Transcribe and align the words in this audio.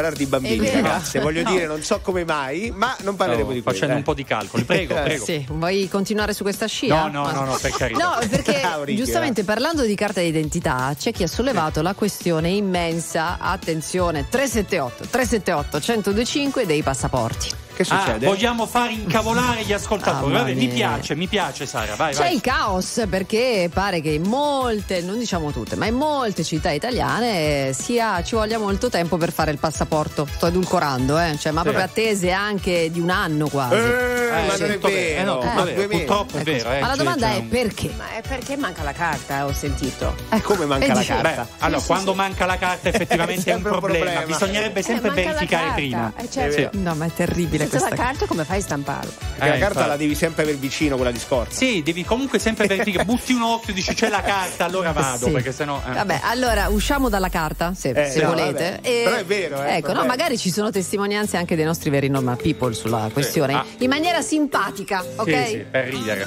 parlare 0.00 0.16
di 0.16 0.26
bambini, 0.26 0.58
vero. 0.58 0.82
ragazze. 0.82 1.20
Voglio 1.20 1.42
No. 1.50 1.50
dire, 1.50 1.66
non 1.66 1.82
so 1.82 2.00
come 2.00 2.24
mai, 2.24 2.70
ma 2.74 2.96
non 3.02 3.16
parleremo 3.16 3.44
Stavo 3.50 3.52
di 3.54 3.62
quello. 3.62 3.76
facendo 3.76 3.94
eh. 3.94 3.96
un 3.98 4.02
po' 4.02 4.14
di 4.14 4.24
calcoli. 4.24 4.64
Prego, 4.64 4.94
prego. 5.02 5.24
Sì, 5.24 5.44
vuoi 5.48 5.88
continuare 5.88 6.32
su 6.32 6.42
questa 6.42 6.66
scia? 6.66 7.06
No, 7.08 7.24
no, 7.24 7.30
no, 7.32 7.44
no, 7.44 7.58
per 7.60 7.70
carità. 7.72 8.18
No, 8.20 8.28
perché 8.28 8.60
giustamente 8.94 9.44
parlando 9.44 9.84
di 9.84 9.94
carta 9.94 10.20
d'identità 10.20 10.94
c'è 10.98 11.12
chi 11.12 11.22
ha 11.22 11.28
sollevato 11.28 11.82
la 11.82 11.94
questione 11.94 12.48
immensa, 12.50 13.38
attenzione, 13.38 14.26
378, 14.28 15.06
378, 15.08 15.80
125 15.80 16.66
dei 16.66 16.82
passaporti. 16.82 17.48
Che 17.80 17.86
Ah, 17.94 18.00
succede? 18.04 18.26
vogliamo 18.26 18.66
far 18.66 18.90
incavolare 18.90 19.62
gli 19.62 19.72
ascoltatori. 19.72 20.34
Vabbè, 20.34 20.52
mi 20.52 20.68
piace, 20.68 21.14
mi 21.14 21.26
piace 21.26 21.64
Sara, 21.64 21.94
vai, 21.94 22.12
C'è 22.12 22.18
vai. 22.24 22.34
il 22.34 22.42
caos 22.42 23.06
perché 23.08 23.70
pare 23.72 24.02
che 24.02 24.10
in 24.10 24.24
molte, 24.24 25.00
non 25.00 25.18
diciamo 25.18 25.50
tutte, 25.50 25.76
ma 25.76 25.86
in 25.86 25.94
molte 25.94 26.44
città 26.44 26.70
italiane 26.72 27.72
sia, 27.72 28.22
ci 28.22 28.34
voglia 28.34 28.58
molto 28.58 28.90
tempo 28.90 29.16
per 29.16 29.32
fare 29.32 29.50
il 29.50 29.56
passaporto. 29.58 30.28
Sto 30.30 30.48
edulcorando, 30.48 31.18
eh? 31.18 31.38
cioè, 31.38 31.52
ma 31.52 31.60
Sì. 31.62 31.68
proprio 31.68 31.84
attese 31.86 32.30
anche 32.32 32.90
di 32.90 33.00
un 33.00 33.08
anno 33.08 33.48
quasi. 33.48 33.76
Eh, 33.76 34.44
ma 34.46 34.52
sì, 34.54 34.60
non 34.60 34.70
è 34.70 34.74
tutto 34.74 34.88
vero. 34.88 35.00
vero. 35.00 35.20
Eh, 35.20 35.24
no, 35.24 35.52
ma 35.54 35.62
due 35.62 35.72
mesi. 35.86 35.88
Purtroppo 36.04 36.36
è 36.36 36.42
vero. 36.42 36.70
eh, 36.72 36.80
ma 36.80 36.86
la 36.88 36.96
domanda 36.96 37.28
c'è 37.28 37.36
è 37.38 37.42
perché? 37.44 37.94
Ma 37.96 38.10
è 38.10 38.20
perché 38.28 38.56
manca 38.58 38.82
la 38.82 38.92
carta, 38.92 39.46
ho 39.46 39.52
sentito. 39.54 40.14
Come 40.42 40.66
manca 40.66 40.84
Eh, 40.84 40.88
la 40.88 40.94
dice- 40.98 41.14
carta? 41.14 41.42
Beh, 41.44 41.48
allora, 41.64 41.80
quando 41.80 42.12
manca 42.14 42.44
la 42.44 42.58
carta 42.58 42.88
effettivamente 42.90 43.50
è 43.50 43.54
un 43.54 43.62
problema. 43.62 44.04
problema. 44.04 44.26
Bisognerebbe 44.26 44.80
Eh, 44.80 44.82
sempre 44.82 45.10
verificare 45.12 45.72
prima. 45.74 46.12
Eh, 46.16 46.28
certo. 46.30 46.48
Sì. 46.72 46.78
No, 46.82 46.94
ma 46.94 47.06
è 47.06 47.12
terribile 47.14 47.68
Senza 47.78 47.88
la 47.90 47.94
carta 47.96 48.26
come 48.26 48.44
fai 48.44 48.58
a 48.58 48.62
stamparlo? 48.62 49.10
Perché 49.18 49.38
la 49.38 49.46
Eh, 49.46 49.58
carta 49.58 49.66
infatti. 49.66 49.88
la 49.88 49.96
devi 49.96 50.14
sempre 50.14 50.42
aver 50.42 50.56
vicino, 50.56 50.96
quella 50.96 51.10
di 51.10 51.18
scorta. 51.18 51.54
Sì, 51.54 51.82
devi 51.82 52.04
comunque 52.04 52.38
sempre 52.38 52.66
verificare. 52.66 53.04
Butti 53.10 53.32
un 53.32 53.42
occhio, 53.42 53.72
dici 53.72 53.94
c'è 53.94 54.08
la 54.08 54.22
carta, 54.22 54.64
allora 54.64 54.92
vado, 54.92 55.26
Sì. 55.26 55.30
perché 55.32 55.52
sennò. 55.52 55.80
eh. 55.88 55.92
Vabbè, 55.92 56.20
allora 56.24 56.68
usciamo 56.68 57.08
dalla 57.08 57.28
carta, 57.28 57.72
se, 57.74 57.90
Eh, 57.90 58.10
se 58.10 58.20
no, 58.22 58.28
volete. 58.30 58.70
vabbè. 58.82 59.02
Però 59.04 59.16
è 59.16 59.24
vero, 59.24 59.62
eh, 59.64 59.76
Ecco, 59.76 59.92
no, 59.92 60.04
magari 60.04 60.36
ci 60.38 60.50
sono 60.50 60.70
testimonianze 60.70 61.36
anche 61.36 61.56
dei 61.56 61.64
nostri 61.64 61.90
veri 61.90 62.08
normal 62.08 62.36
people 62.36 62.72
sulla 62.74 63.08
questione. 63.12 63.54
Ah. 63.54 63.64
In 63.78 63.88
maniera 63.88 64.20
simpatica, 64.20 65.04
ok? 65.16 65.28
Sì, 65.46 65.46
sì, 65.50 65.64
per 65.70 65.88
ridere. 65.88 66.26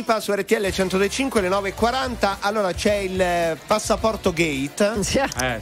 Lipa 0.00 0.18
su 0.18 0.32
RTL 0.32 0.70
105 0.70 1.42
le 1.42 1.50
9.40. 1.50 2.36
Allora 2.40 2.72
c'è 2.72 2.94
il 2.94 3.20
eh, 3.20 3.58
passaporto 3.66 4.32
gate. 4.32 4.94
Eh, 5.38 5.60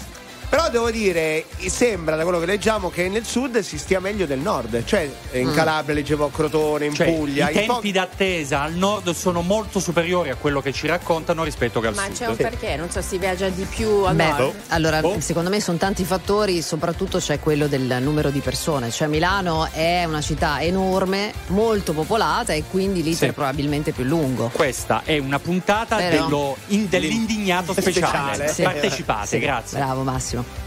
Però 0.69 0.85
devo 0.85 0.91
dire, 0.91 1.47
sembra 1.69 2.15
da 2.15 2.25
quello 2.25 2.39
che 2.39 2.45
leggiamo 2.45 2.91
che 2.91 3.09
nel 3.09 3.25
sud 3.25 3.59
si 3.61 3.79
stia 3.79 4.01
meglio 4.01 4.27
del 4.27 4.39
nord. 4.39 4.85
Cioè, 4.85 5.11
in 5.33 5.51
Calabria 5.55 5.95
leggevo 5.95 6.27
a 6.27 6.31
Crotone, 6.31 6.85
in 6.85 6.95
cioè, 6.95 7.11
Puglia. 7.11 7.49
I 7.49 7.61
in 7.61 7.67
po- 7.67 7.73
tempi 7.75 7.93
d'attesa 7.93 8.61
al 8.61 8.75
nord 8.75 9.11
sono 9.13 9.41
molto 9.41 9.81
superiori 9.81 10.29
a 10.29 10.35
quello 10.35 10.61
che 10.61 10.73
ci 10.73 10.87
raccontano 10.87 11.43
rispetto 11.43 11.81
che 11.81 11.87
al 11.87 11.95
Ma 11.95 12.05
sud. 12.05 12.13
c'è 12.17 12.27
un 12.27 12.37
perché? 12.37 12.77
Non 12.77 12.91
so, 12.91 13.01
si 13.01 13.17
viaggia 13.17 13.49
di 13.49 13.65
più 13.65 13.89
a 14.03 14.13
Beh, 14.13 14.29
nord. 14.29 14.55
allora 14.69 15.01
Boh. 15.01 15.19
secondo 15.21 15.49
me 15.49 15.59
sono 15.61 15.79
tanti 15.79 16.05
fattori, 16.05 16.61
soprattutto 16.61 17.17
c'è 17.19 17.41
quello 17.41 17.67
del 17.67 17.97
numero 18.03 18.29
di 18.29 18.41
persone. 18.41 18.91
Cioè 18.91 19.09
Milano 19.09 19.69
è 19.73 20.05
una 20.05 20.21
città 20.21 20.61
enorme, 20.61 21.33
molto 21.47 21.95
popolata 21.95 22.53
e 22.53 22.65
quindi 22.71 23.03
l'iter 23.03 23.29
Sì. 23.29 23.35
probabilmente 23.35 23.93
più 23.93 24.05
lungo. 24.05 24.51
Questa 24.53 25.01
è 25.07 25.17
una 25.17 25.39
puntata 25.39 25.97
Però- 25.97 26.25
dello- 26.27 26.57
in- 26.69 26.89
dell'indignato 26.91 27.73
speciale. 27.73 28.35
Speciale. 28.35 28.53
Sì. 28.53 28.63
Partecipate, 28.65 29.27
Sì, 29.27 29.39
grazie. 29.39 29.79
Bravo 29.79 30.03
Massimo. 30.03 30.67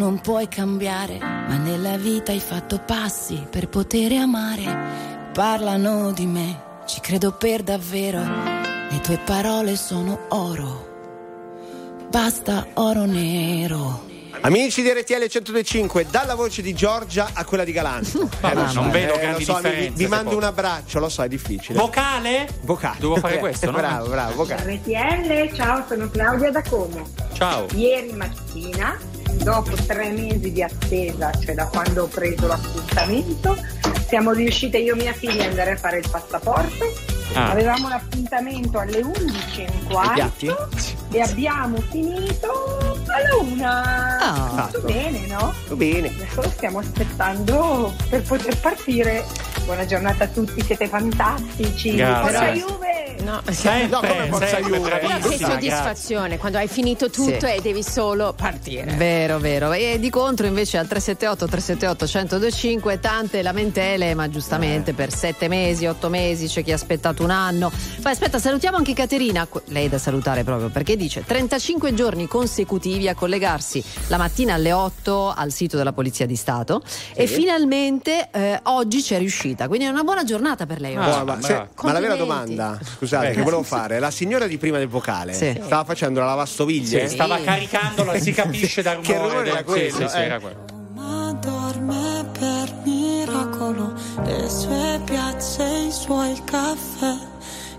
Non 0.00 0.18
puoi 0.22 0.48
cambiare, 0.48 1.18
ma 1.18 1.58
nella 1.58 1.98
vita 1.98 2.32
hai 2.32 2.40
fatto 2.40 2.78
passi 2.78 3.46
per 3.50 3.68
poter 3.68 4.12
amare. 4.12 5.28
Parlano 5.34 6.10
di 6.12 6.24
me, 6.24 6.62
ci 6.86 7.00
credo 7.00 7.32
per 7.32 7.62
davvero, 7.62 8.18
le 8.18 9.00
tue 9.02 9.18
parole 9.18 9.76
sono 9.76 10.20
oro. 10.30 10.88
Basta 12.08 12.68
oro 12.74 13.04
nero. 13.04 14.08
Amici 14.42 14.80
di 14.80 14.88
RTL 14.90 15.26
125, 15.28 16.06
dalla 16.10 16.34
voce 16.34 16.62
di 16.62 16.72
Giorgia 16.72 17.28
a 17.34 17.44
quella 17.44 17.62
di 17.64 17.72
Galanto. 17.72 18.26
Eh, 18.40 18.54
non 18.72 18.90
vedo 18.90 19.12
lo 19.12 19.18
grandi 19.18 19.44
so, 19.44 19.56
vi- 19.56 19.60
differenze, 19.60 19.90
Vi, 19.96 20.02
se 20.04 20.08
mando 20.08 20.34
un 20.36 20.44
abbraccio, 20.44 20.98
lo 20.98 21.10
so, 21.10 21.22
è 21.24 21.28
difficile. 21.28 21.78
Vocale? 21.78 22.48
vocale. 22.62 22.96
Devo 23.00 23.16
fare 23.16 23.36
questo, 23.38 23.66
no? 23.70 23.76
bravo, 23.76 24.08
bravo, 24.08 24.34
vocale. 24.36 24.80
RTL, 24.82 25.54
ciao, 25.54 25.84
sono 25.86 26.08
Claudia 26.08 26.50
da 26.50 26.62
Como. 26.62 27.06
Ciao. 27.34 27.66
Ieri 27.74 28.12
mattina, 28.14 28.96
dopo 29.36 29.74
tre 29.86 30.10
mesi 30.10 30.52
di 30.52 30.62
attesa, 30.62 31.32
cioè 31.32 31.54
da 31.54 31.66
quando 31.66 32.04
ho 32.04 32.06
preso 32.06 32.46
l'appuntamento, 32.46 33.56
siamo 34.06 34.32
riuscite 34.32 34.78
io 34.78 34.94
e 34.94 34.96
mia 34.96 35.12
figlia 35.12 35.44
ad 35.44 35.50
andare 35.50 35.72
a 35.72 35.76
fare 35.76 35.98
il 35.98 36.08
passaporto. 36.10 36.84
Ah. 37.34 37.50
Avevamo 37.50 37.88
l'appuntamento 37.88 38.78
alle 38.78 39.02
11 39.02 39.62
e 39.62 39.66
un 39.70 39.84
quarto 39.86 40.68
e 41.12 41.20
abbiamo 41.20 41.80
finito 41.80 42.99
alla 43.12 43.36
una. 43.40 44.18
Ah. 44.18 44.68
Tutto 44.72 44.86
bene, 44.86 45.26
no? 45.26 45.54
Tutto 45.62 45.76
bene. 45.76 46.08
Adesso 46.08 46.50
stiamo 46.50 46.78
aspettando 46.78 47.94
per 48.08 48.22
poter 48.22 48.56
partire. 48.58 49.24
Buona 49.64 49.84
giornata 49.86 50.24
a 50.24 50.28
tutti, 50.28 50.62
siete 50.62 50.88
fantastici. 50.88 51.94
Grazie. 51.94 52.22
Forza 52.32 52.52
Juve! 52.52 52.88
No, 53.22 53.42
Sempre, 53.50 53.88
No, 53.88 54.00
come 54.00 54.26
Forza 54.28 54.46
sempre, 54.46 54.76
Juve? 54.78 54.88
Però 54.98 55.18
che 55.28 55.36
soddisfazione 55.36 56.38
quando 56.38 56.56
hai 56.58 56.68
finito 56.68 57.10
tutto 57.10 57.46
Sì. 57.46 57.52
e 57.52 57.60
devi 57.62 57.82
solo 57.82 58.32
partire. 58.32 58.94
Vero, 58.94 59.38
vero. 59.38 59.72
E 59.72 59.98
di 60.00 60.08
contro 60.08 60.46
invece 60.46 60.78
al 60.78 60.86
378 60.88 61.46
378 61.46 62.04
1025 62.06 62.98
tante 62.98 63.42
lamentele, 63.42 64.14
ma 64.14 64.28
giustamente 64.30 64.94
per 64.94 65.12
sette 65.14 65.48
mesi, 65.48 65.86
otto 65.86 66.08
mesi, 66.08 66.46
c'è 66.46 66.64
chi 66.64 66.72
ha 66.72 66.74
aspettato 66.76 67.22
un 67.22 67.30
anno. 67.30 67.70
Poi 68.00 68.10
aspetta, 68.10 68.38
salutiamo 68.38 68.78
anche 68.78 68.94
Caterina, 68.94 69.46
lei 69.66 69.86
è 69.86 69.88
da 69.90 69.98
salutare 69.98 70.42
proprio 70.42 70.70
perché 70.70 70.96
dice 70.96 71.22
35 71.24 71.92
giorni 71.94 72.26
consecutivi 72.26 72.99
a 73.08 73.14
collegarsi 73.14 73.82
la 74.08 74.16
mattina 74.16 74.54
alle 74.54 74.72
8 74.72 75.32
al 75.36 75.52
sito 75.52 75.76
della 75.76 75.92
Polizia 75.92 76.26
di 76.26 76.36
Stato 76.36 76.82
e 77.14 77.26
finalmente 77.26 78.28
eh, 78.32 78.60
oggi 78.64 79.02
c'è 79.02 79.18
riuscita, 79.18 79.68
quindi 79.68 79.86
è 79.86 79.88
una 79.88 80.02
buona 80.02 80.24
giornata 80.24 80.66
per 80.66 80.80
lei. 80.80 80.96
oggi. 80.96 81.18
Boh, 81.18 81.24
ma, 81.24 81.40
se- 81.40 81.68
ma 81.82 81.92
la 81.92 82.00
vera 82.00 82.16
domanda, 82.16 82.78
scusate, 82.82 83.24
Prego. 83.26 83.38
che 83.38 83.44
volevo 83.44 83.62
fare, 83.62 83.98
la 83.98 84.10
signora 84.10 84.46
di 84.46 84.58
prima 84.58 84.78
del 84.78 84.88
vocale 84.88 85.32
Sì. 85.32 85.58
stava 85.62 85.84
facendo 85.84 86.20
la 86.20 86.26
lavastoviglie? 86.26 87.08
Sì, 87.08 87.14
stava 87.14 87.38
caricandolo, 87.40 88.18
si 88.18 88.32
capisce 88.32 88.82
dal 88.82 89.00
Che 89.02 89.12
rumore. 89.14 89.28
rumore 89.30 89.46
era 89.48 89.56
del- 89.56 89.64
quello, 89.64 89.90
Sì, 89.96 90.02
sì, 90.02 90.08
sì, 90.08 90.16
eh? 90.16 90.22
era 90.22 90.40
quello. 90.40 90.64
Ma 90.94 91.32
dorme 91.40 92.28
per 92.38 92.74
miracolo, 92.84 93.92
le 94.24 94.48
sue 94.48 95.00
piazze, 95.04 95.64
i 95.64 95.92
suoi 95.92 96.40
caffè, 96.44 97.14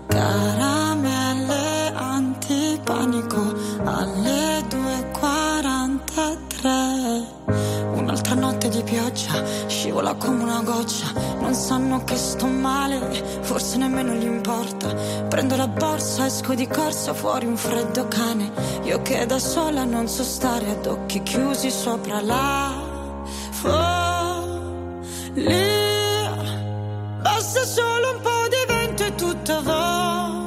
caramelle 0.06 1.92
antipanico 1.94 3.54
alle 3.84 4.64
2.43. 4.68 7.24
Un'altra 7.94 8.34
notte 8.34 8.68
di 8.68 8.82
pioggia, 8.82 9.42
scivola 9.66 10.14
come 10.14 10.42
una 10.42 10.62
goccia, 10.62 11.06
non 11.40 11.54
sanno 11.54 12.04
che 12.04 12.16
sto 12.16 12.46
male, 12.46 12.98
forse 13.42 13.78
nemmeno 13.78 14.12
gli 14.14 14.24
importa. 14.24 14.92
Prendo 15.28 15.56
la 15.56 15.68
borsa, 15.68 16.26
esco 16.26 16.54
di 16.54 16.66
corsa, 16.66 17.14
fuori 17.14 17.46
un 17.46 17.56
freddo 17.56 18.08
cane, 18.08 18.50
io 18.82 19.00
che 19.02 19.24
da 19.26 19.38
sola 19.38 19.84
non 19.84 20.08
so 20.08 20.24
stare 20.24 20.70
ad 20.70 20.86
occhi 20.86 21.22
chiusi 21.22 21.70
sopra 21.70 22.20
la 22.20 22.72
follia. 23.50 24.50
Basta 27.22 27.64
solo 27.64 28.10
un 28.14 28.20
po' 28.20 28.48
di 28.48 28.56
vento 28.66 28.81
e 29.00 29.14
tutto 29.14 29.62
vola 29.62 30.41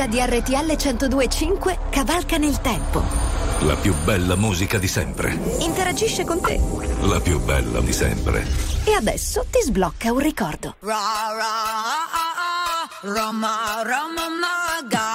musica 0.00 0.06
di 0.06 0.20
RTL 0.20 0.72
102.5 0.72 1.90
cavalca 1.90 2.36
nel 2.38 2.60
tempo. 2.60 3.02
La 3.60 3.76
più 3.76 3.94
bella 4.04 4.36
musica 4.36 4.78
di 4.78 4.88
sempre. 4.88 5.38
Interagisce 5.58 6.24
con 6.24 6.40
te. 6.40 6.58
La 7.02 7.20
più 7.20 7.38
bella 7.40 7.80
di 7.80 7.92
sempre. 7.92 8.46
E 8.84 8.94
adesso 8.94 9.44
ti 9.50 9.60
sblocca 9.62 10.12
un 10.12 10.20
ricordo. 10.20 10.76
Ra, 10.80 10.94
ra, 11.36 11.52
ah, 11.84 12.08
ah, 12.12 12.34
ah, 12.42 13.12
rama, 13.12 13.82
rama, 13.82 14.28
maga. 14.28 15.09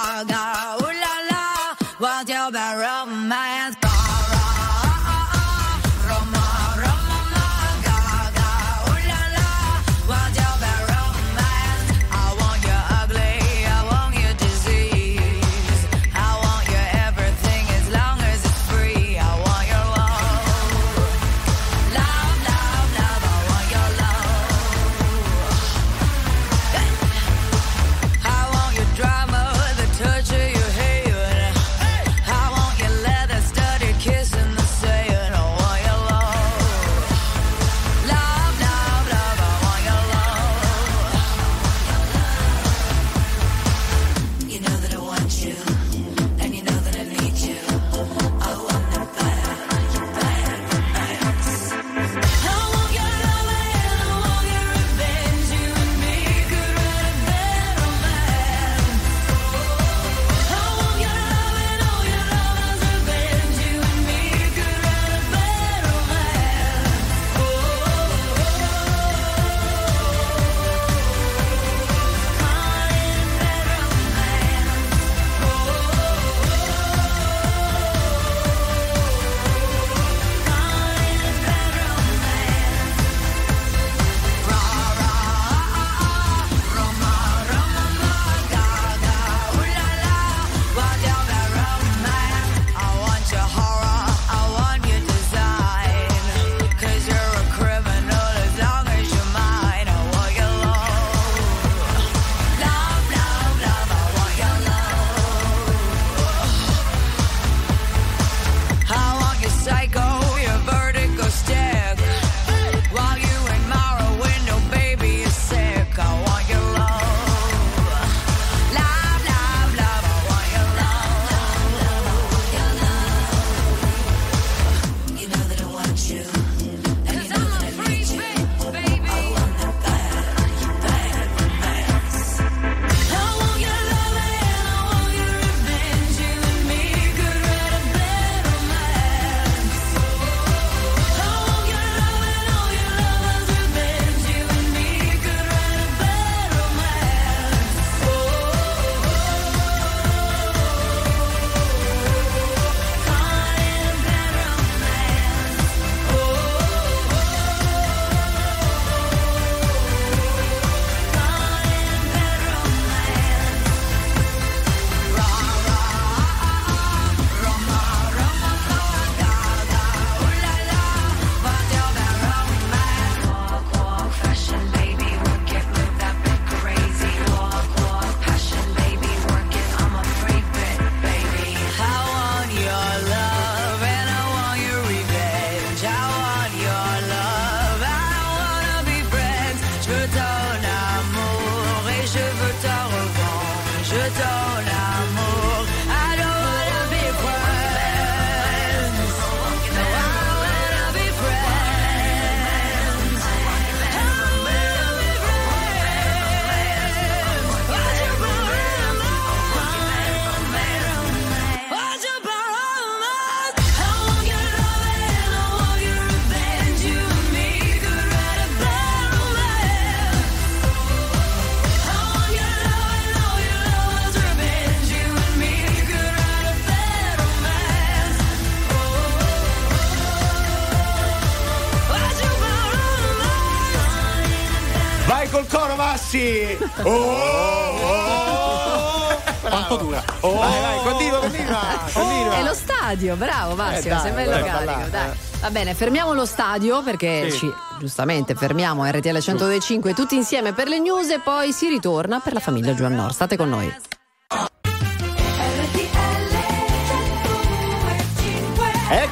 Massi! 236.06 236.56
Oh, 236.84 236.88
oh, 236.88 237.80
oh. 237.82 239.16
Quanto 239.40 239.76
dura? 239.76 240.04
Vai, 240.20 240.32
vai, 240.32 240.82
continua, 240.84 241.18
continua, 241.18 241.60
continua. 241.92 242.34
È 242.36 242.42
lo 242.44 242.54
stadio, 242.54 243.16
bravo 243.16 243.54
Massimo, 243.56 243.78
Eh, 243.78 243.88
dai, 243.88 244.00
sei 244.00 244.12
bello 244.12 244.30
dai, 244.30 244.44
carico, 244.44 244.88
dai. 244.90 245.10
Va 245.40 245.50
bene, 245.50 245.74
fermiamo 245.74 246.12
lo 246.14 246.24
stadio 246.24 246.82
perché 246.82 247.30
Sì. 247.30 247.38
ci, 247.38 247.52
giustamente 247.80 248.34
fermiamo 248.36 248.84
RTL 248.88 249.18
125 249.18 249.94
tutti 249.94 250.14
insieme 250.14 250.52
per 250.52 250.68
le 250.68 250.78
news 250.78 251.10
e 251.10 251.18
poi 251.18 251.52
si 251.52 251.68
ritorna 251.68 252.20
per 252.20 252.34
la 252.34 252.40
famiglia 252.40 252.72
Giovannor. 252.74 253.12
State 253.12 253.36
con 253.36 253.48
noi. 253.48 253.74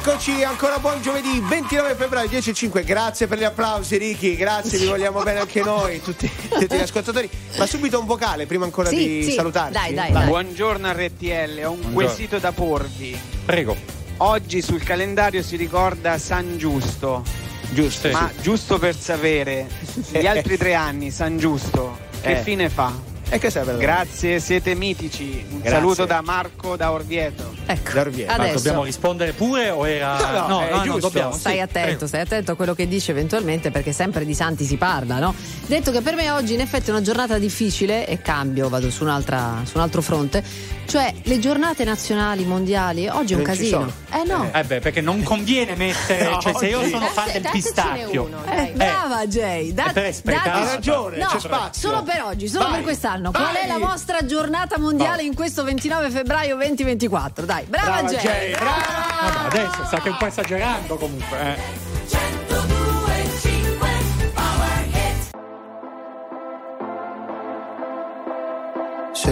Eccoci, 0.07 0.43
ancora 0.43 0.77
buon 0.77 1.01
giovedì 1.01 1.39
29 1.39 1.95
febbraio 1.95 2.29
10.05. 2.29 2.85
Grazie 2.85 3.25
per 3.25 3.39
gli 3.39 3.43
applausi, 3.43 3.97
Ricky. 3.97 4.35
Grazie, 4.35 4.77
vi 4.77 4.85
vogliamo 4.85 5.23
bene 5.23 5.39
anche 5.39 5.63
noi, 5.63 5.99
tutti, 5.99 6.29
tutti 6.47 6.75
gli 6.75 6.79
ascoltatori. 6.79 7.27
Ma 7.57 7.65
subito 7.65 7.99
un 7.99 8.05
vocale 8.05 8.45
prima 8.45 8.65
ancora 8.65 8.89
Sì, 8.89 8.97
di 8.97 9.23
sì, 9.23 9.31
salutarci. 9.31 9.73
dai, 9.73 9.95
dai, 9.95 10.11
dai. 10.11 10.27
Buongiorno 10.27 10.91
RTL, 10.91 11.63
ho 11.65 11.71
un 11.71 11.91
quesito 11.91 12.37
da 12.37 12.51
porvi. 12.51 13.19
Prego. 13.45 13.75
Oggi 14.17 14.61
sul 14.61 14.83
calendario 14.83 15.41
si 15.41 15.55
ricorda 15.55 16.19
San 16.19 16.55
Giusto, 16.59 17.23
Giusto. 17.71 18.07
ma 18.11 18.29
giusto 18.39 18.77
per 18.77 18.95
sapere, 18.95 19.67
gli 20.11 20.25
altri 20.27 20.55
tre 20.55 20.75
anni 20.75 21.09
San 21.09 21.39
Giusto, 21.39 21.97
che 22.21 22.37
Eh. 22.37 22.43
fine 22.43 22.69
fa? 22.69 22.93
E 23.27 23.39
che 23.39 23.49
serve? 23.49 23.77
Grazie, 23.77 24.39
siete 24.39 24.75
mitici. 24.75 25.43
Un 25.49 25.57
Grazie. 25.59 25.71
saluto 25.71 26.05
da 26.05 26.21
Marco 26.21 26.75
da 26.75 26.91
Orvieto. 26.91 27.53
Ecco, 27.65 27.93
Da 27.93 28.01
Orvieto. 28.01 28.31
Ma 28.31 28.37
adesso 28.43 28.55
dobbiamo 28.57 28.83
rispondere 28.83 29.31
pure 29.33 29.71
o 29.71 29.87
era. 29.87 30.45
No, 30.47 30.59
no, 30.59 30.61
è 30.61 30.81
giusto. 30.83 30.99
dobbiamo. 30.99 31.33
stai 31.33 31.55
sì, 31.55 31.59
attento, 31.59 31.89
prego. 31.89 32.07
stai 32.07 32.21
attento 32.21 32.51
a 32.51 32.55
quello 32.55 32.75
che 32.75 32.87
dice 32.87 33.11
eventualmente 33.11 33.71
perché 33.71 33.91
sempre 33.91 34.25
di 34.25 34.35
santi 34.35 34.63
si 34.63 34.77
parla, 34.77 35.17
no? 35.17 35.33
Detto 35.65 35.91
che 35.91 36.01
per 36.01 36.15
me 36.15 36.29
oggi 36.29 36.53
in 36.53 36.59
effetti 36.61 36.89
è 36.89 36.91
una 36.91 37.01
giornata 37.01 37.39
difficile 37.39 38.05
e 38.07 38.21
cambio, 38.21 38.69
vado 38.69 38.91
su, 38.91 39.03
un'altra, 39.03 39.61
su 39.65 39.77
un 39.77 39.83
altro 39.83 40.01
fronte, 40.03 40.43
cioè 40.85 41.13
le 41.23 41.39
giornate 41.39 41.83
nazionali, 41.83 42.43
mondiali, 42.45 43.07
oggi 43.07 43.33
è 43.33 43.35
un 43.35 43.41
Non 43.43 43.51
casino. 43.51 43.91
Eh 44.11 44.23
no. 44.25 44.49
Eh 44.53 44.63
beh, 44.63 44.79
perché 44.79 45.01
non 45.01 45.23
conviene 45.23 45.75
mettere. 45.75 46.29
No, 46.29 46.39
cioè, 46.39 46.53
se 46.57 46.67
io 46.67 46.87
sono 46.87 47.05
fan 47.07 47.31
del 47.31 47.41
Datecene 47.41 47.51
pistacchio. 47.51 48.23
uno, 48.23 48.43
Eh, 48.45 48.55
dai. 48.55 48.71
brava 48.71 49.25
Jay, 49.27 49.73
da- 49.73 49.85
è 49.87 49.93
per 49.93 50.05
espletare. 50.05 50.49
dateci- 50.49 50.67
Ha 50.69 50.73
ragione, 50.75 51.17
no, 51.17 51.25
c'è 51.27 51.39
spazio. 51.39 51.89
Solo 51.89 52.03
per 52.03 52.21
oggi, 52.23 52.47
solo 52.47 52.63
Vai, 52.65 52.73
per 52.75 52.83
quest'anno. 52.83 53.31
Qual 53.31 53.43
vai. 53.43 53.55
è 53.63 53.67
la 53.67 53.77
vostra 53.77 54.25
giornata 54.25 54.77
mondiale 54.79 55.23
in 55.23 55.33
questo 55.35 55.63
29 55.63 56.09
febbraio 56.09 56.55
2024? 56.55 57.45
Dai, 57.45 57.63
brava, 57.65 57.91
Brava 58.01 58.07
Jay. 58.09 58.19
Jay, 58.21 58.51
brava! 58.51 59.43
Vabbè, 59.43 59.59
adesso 59.59 59.85
sa 59.89 59.99
che 59.99 60.09
un 60.09 60.17
po' 60.17 60.25
esagerando 60.27 60.95
comunque. 60.97 61.39
Eh. 61.39 61.83
Se 69.13 69.31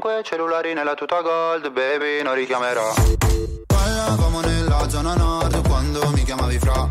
5 0.00 0.22
cellulari 0.22 0.74
nella 0.74 0.94
tuta 0.94 1.20
gold, 1.22 1.72
baby, 1.72 2.22
non 2.22 2.34
richiamerò. 2.34 2.94
Parlavamo 3.66 4.38
nella 4.42 4.88
zona 4.88 5.14
nord 5.16 5.66
quando 5.66 6.08
mi 6.14 6.22
chiamavi 6.22 6.56
fra. 6.60 6.88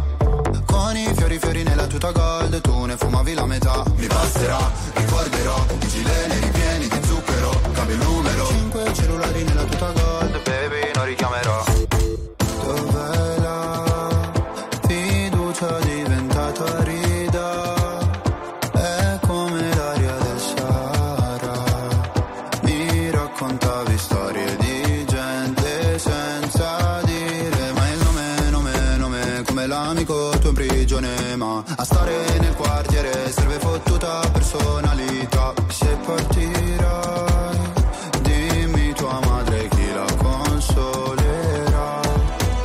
Con 0.65 0.97
i 0.97 1.13
fiori 1.15 1.39
fiori 1.39 1.63
nella 1.63 1.87
tuta 1.87 2.11
gold, 2.11 2.59
tu 2.59 2.83
ne 2.83 2.97
fumavi 2.97 3.33
la 3.33 3.45
metà. 3.45 3.81
Mi 3.95 4.07
basterà, 4.07 4.59
ricorderò, 4.95 5.55
i 5.79 5.87
gilene 5.87 6.39
ripieni 6.39 6.87
di 6.89 6.99
zucchero, 7.05 7.51
cambio 7.71 7.95
il 7.95 8.01
numero. 8.01 8.45
5 8.47 8.93
cellulari 8.93 9.43
nella 9.43 9.63
tuta 9.63 9.91
gold, 9.91 10.41
baby. 10.43 10.66
Personalità. 34.57 35.53
Se 35.69 35.97
partirai 36.05 37.57
dimmi 38.21 38.93
tua 38.93 39.19
madre 39.25 39.67
chi 39.69 39.93
la 39.93 40.05
consolerà. 40.17 41.99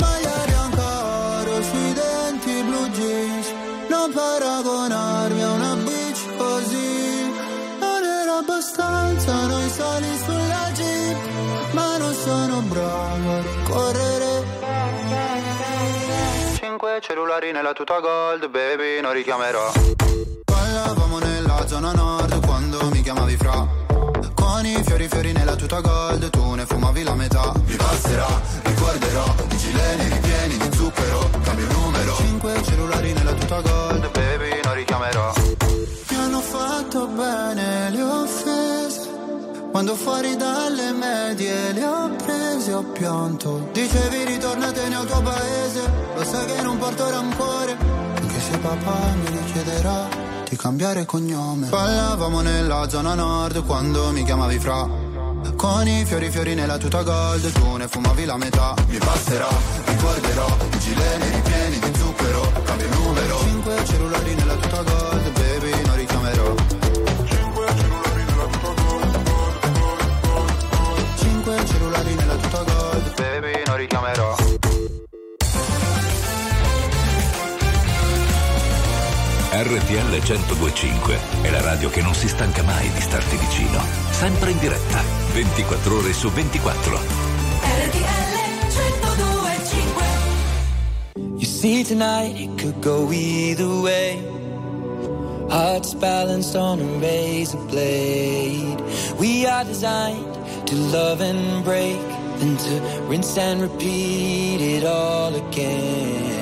Maglia 0.00 0.44
bianca 0.46 1.40
oro 1.40 1.62
sui 1.62 1.92
denti 1.92 2.62
blu 2.62 2.88
jeans 2.90 3.46
non 3.88 4.12
paragonarmi 4.12 5.42
a 5.42 5.50
una 5.50 5.74
bitch 5.76 6.36
così. 6.36 7.30
Non 7.80 8.02
era 8.04 8.38
abbastanza 8.38 9.46
noi 9.46 9.68
sali 9.68 10.18
sulla 10.24 10.70
jeep 10.74 11.18
ma 11.72 11.96
non 11.98 12.14
sono 12.14 12.60
bravo 12.62 13.30
a 13.30 13.42
correre. 13.68 14.30
Cinque 16.58 17.00
cellulari 17.00 17.52
nella 17.52 17.72
tuta 17.72 18.00
gold, 18.00 18.48
baby, 18.48 19.00
non 19.00 19.12
richiamerò. 19.12 20.01
Nella 21.62 21.74
zona 21.74 21.92
nord 21.92 22.44
quando 22.44 22.90
mi 22.90 23.02
chiamavi 23.02 23.36
fra. 23.36 23.64
Con 24.34 24.66
i 24.66 24.82
fiori 24.84 25.06
fiori 25.06 25.30
nella 25.30 25.54
tuta 25.54 25.80
gold, 25.80 26.28
tu 26.28 26.54
ne 26.54 26.66
fumavi 26.66 27.04
la 27.04 27.14
metà. 27.14 27.52
Mi 27.66 27.76
passerà, 27.76 28.26
ricorderò, 28.64 29.34
i 29.48 29.56
gileni 29.56 30.08
ripieni 30.08 30.56
di 30.56 30.76
zucchero, 30.76 31.30
cambio 31.44 31.66
numero. 31.70 32.16
Cinque 32.16 32.60
cellulari 32.64 33.12
nella 33.12 33.32
tuta 33.34 33.60
gold, 33.60 34.10
baby, 34.10 34.60
non 34.64 34.74
richiamerò. 34.74 35.32
Mi 36.10 36.16
hanno 36.16 36.40
fatto 36.40 37.06
bene 37.06 37.90
le 37.90 38.02
offese. 38.02 39.10
Quando 39.70 39.94
fuori 39.94 40.34
dalle 40.34 40.90
medie 40.90 41.72
le 41.74 41.84
ho 41.84 42.10
prese 42.22 42.72
ho 42.74 42.82
pianto 42.82 43.68
Dicevi 43.72 44.24
ritornatene 44.24 44.94
al 44.94 45.06
tuo 45.06 45.22
paese 45.22 45.90
Lo 46.14 46.24
sai 46.24 46.44
che 46.44 46.60
non 46.60 46.76
porto 46.76 47.08
rancore 47.08 47.74
Anche 48.20 48.40
se 48.40 48.58
papà 48.58 48.98
mi 49.14 49.30
richiederà 49.30 50.22
Di 50.52 50.58
cambiare 50.58 51.06
cognome. 51.06 51.68
Parlavamo 51.68 52.42
nella 52.42 52.86
zona 52.86 53.14
nord 53.14 53.64
Quando 53.64 54.10
mi 54.10 54.22
chiamavi 54.22 54.58
fra. 54.58 54.86
Con 55.56 55.88
i 55.88 56.04
fiori 56.04 56.30
fiori 56.30 56.54
nella 56.54 56.76
tuta 56.76 57.02
gold 57.02 57.50
Tu 57.52 57.76
ne 57.76 57.88
fumavi 57.88 58.26
la 58.26 58.36
metà. 58.36 58.74
Mi 58.86 58.98
passerà, 58.98 59.48
ricorderò 59.86 60.61
RTL 79.92 80.08
1025 80.08 81.18
è 81.42 81.50
la 81.50 81.60
radio 81.60 81.90
che 81.90 82.00
non 82.00 82.14
si 82.14 82.26
stanca 82.26 82.62
mai 82.62 82.90
di 82.92 83.00
starti 83.02 83.36
vicino. 83.36 83.78
Sempre 84.10 84.52
in 84.52 84.58
diretta, 84.58 85.02
24 85.34 85.96
ore 85.98 86.12
su 86.14 86.30
24. 86.30 86.98
You 91.36 91.44
see 91.44 91.84
tonight 91.84 92.40
it 92.40 92.58
could 92.58 92.80
go 92.80 93.12
either 93.12 93.68
way. 93.68 94.18
Hearts 95.50 95.92
balanced 95.92 96.56
on 96.56 96.80
a 96.80 96.98
razor 96.98 97.58
blade. 97.66 98.80
We 99.18 99.44
are 99.46 99.64
designed 99.64 100.38
to 100.68 100.74
love 100.90 101.20
and 101.20 101.62
break, 101.64 102.00
then 102.38 102.56
to 102.56 102.80
rinse 103.08 103.36
and 103.36 103.60
repeat 103.60 104.62
it 104.62 104.84
all 104.86 105.34
again. 105.34 106.41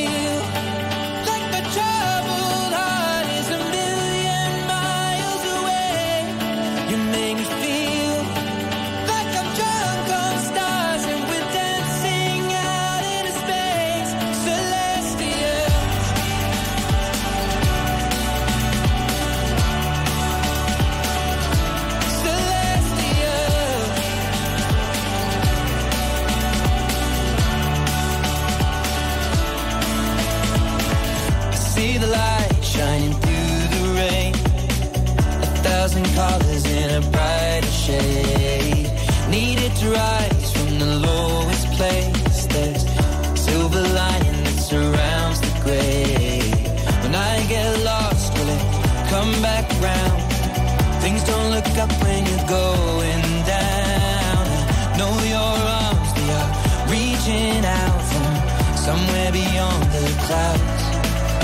clouds. 60.31 60.83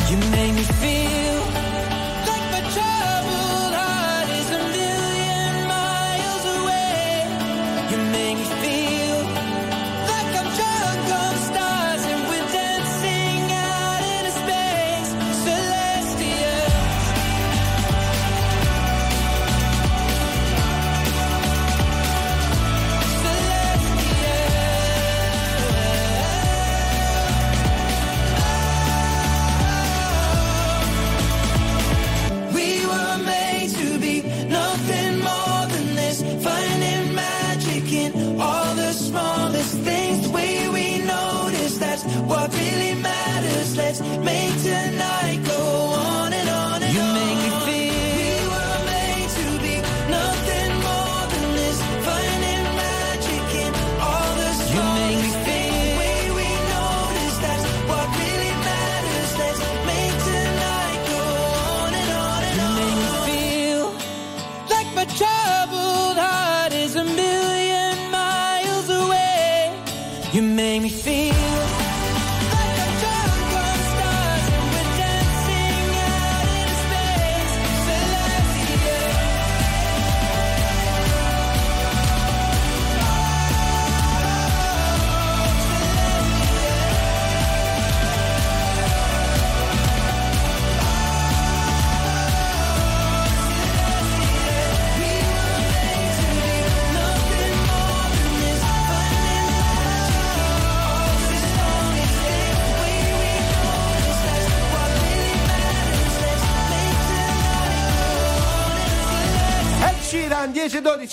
You 0.09 0.17
make 0.31 0.53
me 0.55 0.63
feel 0.63 1.06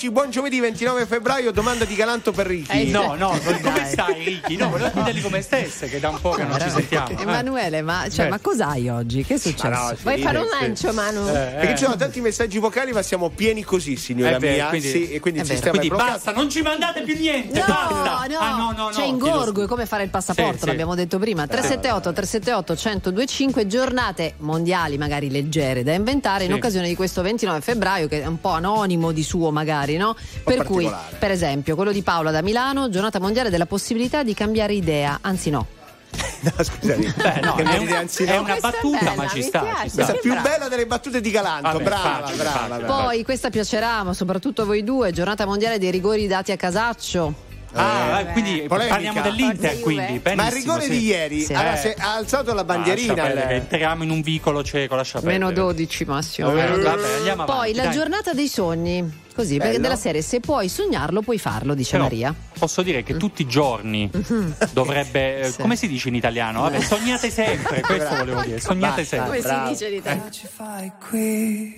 10 0.05 0.09
e 0.09 0.09
12, 0.09 0.11
buon 0.11 0.29
giovedì 0.29 0.59
29 0.59 1.05
febbraio, 1.05 1.51
domanda 1.51 1.85
di 1.85 1.95
Galanto 1.95 2.31
per 2.31 2.47
Ricky. 2.47 2.87
Eh, 2.87 2.91
no, 2.91 3.15
no, 3.15 3.37
come 3.61 3.84
stai 4.03 4.23
Ricky? 4.23 4.55
No, 4.57 4.69
volevo 4.69 4.91
chiedergli 4.91 5.21
come 5.21 5.41
stesse, 5.41 5.87
che 5.87 5.99
da 5.99 6.09
un 6.09 6.21
po' 6.21 6.31
che 6.31 6.43
non 6.43 6.59
ci 6.59 6.69
sentiamo. 6.69 7.07
Eh. 7.09 7.21
Emanuele, 7.21 7.81
ma, 7.81 8.07
cioè, 8.09 8.25
Eh. 8.25 8.29
ma 8.29 8.39
cos'hai 8.39 8.89
oggi? 8.89 9.23
Che 9.23 9.35
è 9.35 9.37
successo? 9.37 9.67
Ma 9.69 9.89
no, 9.89 9.97
Vuoi 10.01 10.21
fare 10.21 10.37
un 10.37 10.47
lancio, 10.59 10.93
Manu? 10.93 11.27
Eh, 11.27 11.31
Perché 11.31 11.75
ci 11.77 11.83
sono 11.83 11.95
tanti 11.95 12.21
messaggi 12.21 12.57
vocali, 12.59 12.91
ma 12.91 13.01
siamo 13.01 13.29
pieni 13.29 13.63
così, 13.63 13.95
signora 13.95 14.35
Eh 14.35 14.39
beh, 14.39 14.51
mia. 14.53 14.67
quindi- 14.67 14.89
sì, 14.89 15.11
e 15.11 15.19
quindi 15.19 15.39
il 15.39 15.45
vero. 15.45 15.57
sistema 15.59 15.77
Quindi 15.79 15.95
basta, 15.95 16.31
non 16.31 16.49
ci 16.49 16.61
mandate 16.61 17.01
più 17.03 17.15
niente, 17.17 17.59
No, 17.59 17.65
basta. 17.67 18.25
no, 18.27 18.37
Ah, 18.39 18.55
no, 18.57 18.73
no, 18.75 18.89
c'è 18.91 19.03
ingorgo, 19.05 19.63
è 19.63 19.67
come 19.67 19.85
fare 19.85 20.03
il 20.03 20.09
passaporto, 20.09 20.53
Sì, 20.53 20.59
sì. 20.59 20.65
l'abbiamo 20.67 20.95
detto 20.95 21.17
prima. 21.19 21.47
378 21.47 22.11
378 22.13 22.73
1025 22.73 23.67
giornate 23.67 24.33
mondiali 24.39 24.97
magari 24.97 25.29
leggere 25.31 25.83
da 25.83 25.93
inventare 25.93 26.43
in 26.45 26.53
occasione 26.53 26.87
di 26.87 26.95
questo 26.95 27.21
29 27.21 27.61
febbraio 27.61 28.07
che 28.07 28.21
è 28.21 28.25
un 28.25 28.39
po' 28.39 28.49
anonimo 28.49 29.11
di 29.11 29.23
suo 29.23 29.51
magari, 29.51 29.97
no? 29.97 30.15
Per 30.43 30.63
cui, 30.63 30.89
per 31.19 31.31
esempio, 31.31 31.75
quello 31.75 31.91
di 31.91 32.01
Paola 32.03 32.31
da 32.31 32.41
Milano, 32.41 32.89
giornata 32.89 33.19
mondiale 33.19 33.49
della 33.49 33.65
possibilità 33.65 33.84
di 34.23 34.33
cambiare 34.33 34.73
idea, 34.73 35.19
anzi 35.21 35.49
no. 35.49 35.67
No, 36.45 36.63
scusami. 36.63 37.11
Beh, 37.15 37.39
no, 37.41 37.55
è, 37.55 37.77
un- 37.77 37.91
anzi 37.91 38.23
è 38.23 38.35
no. 38.35 38.41
una 38.41 38.51
Questa 38.51 38.67
è 38.69 38.71
battuta, 38.71 38.97
bella, 38.99 39.15
ma 39.15 39.27
ci 39.27 39.41
sta, 39.41 39.59
piace. 39.61 39.81
ci 39.83 39.89
sta. 39.89 39.95
Questa 40.03 40.13
è 40.13 40.19
più 40.19 40.31
Brava. 40.31 40.49
bella 40.49 40.67
delle 40.69 40.85
battute 40.85 41.19
di 41.21 41.31
Galanto. 41.31 41.71
Vabbè, 41.71 41.83
brava, 41.83 42.03
facile, 42.19 42.37
brava, 42.43 42.57
facile. 42.59 42.77
brava. 42.85 43.03
Poi 43.03 43.23
questa 43.23 43.49
piacerà, 43.49 44.03
ma 44.03 44.13
soprattutto 44.13 44.61
a 44.61 44.65
voi 44.65 44.83
due, 44.83 45.11
giornata 45.11 45.45
mondiale 45.45 45.79
dei 45.79 45.89
rigori 45.91 46.27
dati 46.27 46.51
a 46.51 46.55
casaccio. 46.55 47.33
Ah, 47.77 48.19
eh, 48.21 48.31
quindi 48.31 48.61
Polemica. 48.67 48.93
parliamo 48.95 49.21
dell'Inter, 49.21 49.79
quindi. 49.81 50.21
Ma 50.35 50.47
il 50.47 50.51
rigore 50.53 50.81
sì. 50.83 50.89
di 50.89 50.99
ieri 51.05 51.41
Sì. 51.41 51.53
allora, 51.53 51.73
Eh. 51.73 51.77
se 51.77 51.95
ha 51.97 52.13
alzato 52.15 52.53
la 52.53 52.61
Ah, 52.61 52.63
bandierina. 52.63 53.13
perdere, 53.13 53.55
il- 53.55 53.61
entriamo 53.61 54.03
in 54.03 54.09
un 54.11 54.21
vicolo 54.21 54.63
cieco, 54.63 54.95
lascia 54.95 55.19
Meno 55.23 55.47
perdere. 55.47 55.65
12 55.67 56.05
Massimo. 56.05 56.51
Eh, 56.51 56.53
meno 56.53 56.75
12. 56.77 56.83
vabbè, 56.95 57.13
andiamo 57.17 57.43
Poi 57.43 57.53
avanti, 57.55 57.75
la 57.75 57.83
dai. 57.83 57.93
giornata 57.93 58.33
dei 58.33 58.47
sogni. 58.47 59.23
Così, 59.35 59.57
perché 59.57 59.81
della 59.81 59.97
serie 59.97 60.21
se 60.21 60.39
puoi 60.39 60.69
sognarlo, 60.69 61.21
puoi 61.21 61.37
farlo, 61.37 61.73
dice 61.73 61.91
Però 61.91 62.03
Maria. 62.03 62.33
Posso 62.57 62.81
dire 62.81 63.03
che 63.03 63.17
tutti 63.17 63.41
i 63.41 63.47
giorni 63.47 64.09
dovrebbe. 64.71 65.39
eh, 65.41 65.51
Sì. 65.51 65.61
Come 65.61 65.75
si 65.75 65.89
dice 65.89 66.07
in 66.07 66.15
italiano? 66.15 66.61
Vabbè, 66.61 66.79
sognate 66.79 67.29
sempre, 67.29 67.81
questo 67.85 68.15
volevo 68.15 68.41
dire. 68.43 68.61
Sognate 68.61 69.01
Basta. 69.01 69.17
sempre. 69.17 69.27
Come 69.27 69.41
bravo. 69.41 69.65
si 69.67 69.71
dice 69.73 69.87
in 69.89 69.93
italiano? 69.99 70.29
Ci 70.29 70.47
fai 70.49 70.91
qui? 71.09 71.75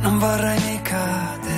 Non 0.00 0.18
vorrei 0.18 0.58
mica 0.62 1.36
deludermi. 1.42 1.57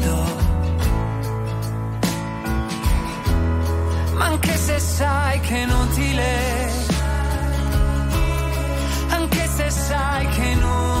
ma 4.21 4.27
anche 4.27 4.55
se 4.55 4.77
sai 4.77 5.39
che 5.39 5.55
è 5.55 5.61
inutile, 5.63 6.69
anche 9.09 9.47
se 9.47 9.69
sai 9.71 10.27
che 10.27 10.41
è 10.43 10.51
inutile. 10.51 11.00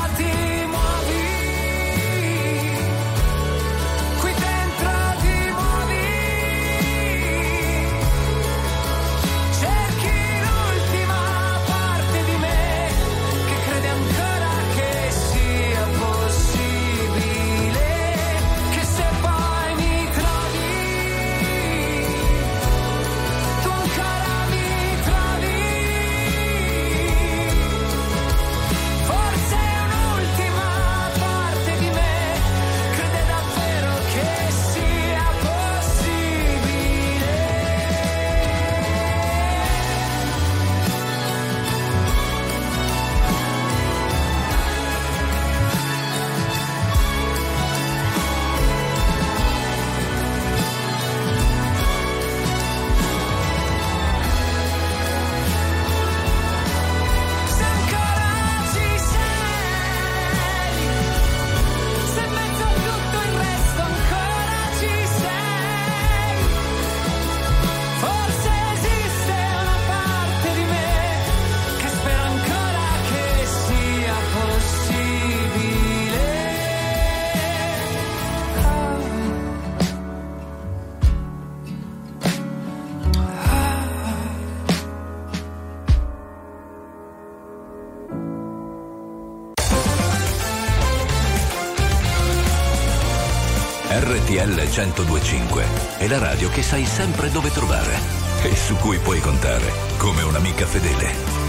1025 94.45 95.63
è 95.97 96.07
la 96.07 96.17
radio 96.17 96.49
che 96.49 96.63
sai 96.63 96.85
sempre 96.85 97.29
dove 97.29 97.51
trovare 97.51 97.95
e 98.43 98.55
su 98.55 98.75
cui 98.77 98.97
puoi 98.97 99.19
contare 99.19 99.71
come 99.97 100.23
un'amica 100.23 100.65
fedele. 100.65 101.39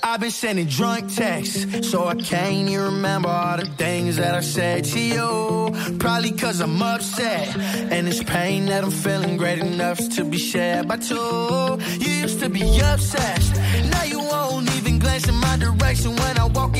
I've 0.00 0.20
been 0.20 0.30
sending 0.30 0.66
drunk 0.66 1.14
texts, 1.14 1.88
so 1.90 2.08
I 2.08 2.14
can't 2.14 2.68
even 2.68 2.84
remember 2.84 3.28
all 3.28 3.58
the 3.58 3.66
things 3.76 4.16
that 4.16 4.34
I 4.34 4.40
said 4.40 4.84
to 4.84 4.98
you. 4.98 5.96
Probably 5.98 6.32
cause 6.32 6.60
I'm 6.60 6.80
upset, 6.80 7.54
and 7.90 8.08
it's 8.08 8.22
pain 8.22 8.66
that 8.66 8.84
I'm 8.84 8.90
feeling 8.90 9.36
great 9.36 9.58
enough 9.58 9.98
to 10.16 10.24
be 10.24 10.38
shared 10.38 10.88
by 10.88 10.96
two. 10.96 11.78
You 12.00 12.10
used 12.22 12.40
to 12.40 12.48
be 12.48 12.62
obsessed, 12.80 13.54
now 13.90 14.04
you 14.04 14.18
won't 14.18 14.74
even 14.76 14.98
glance 14.98 15.28
in 15.28 15.34
my 15.34 15.56
direction 15.58 16.16
when 16.16 16.38
I 16.38 16.46
walk 16.46 16.76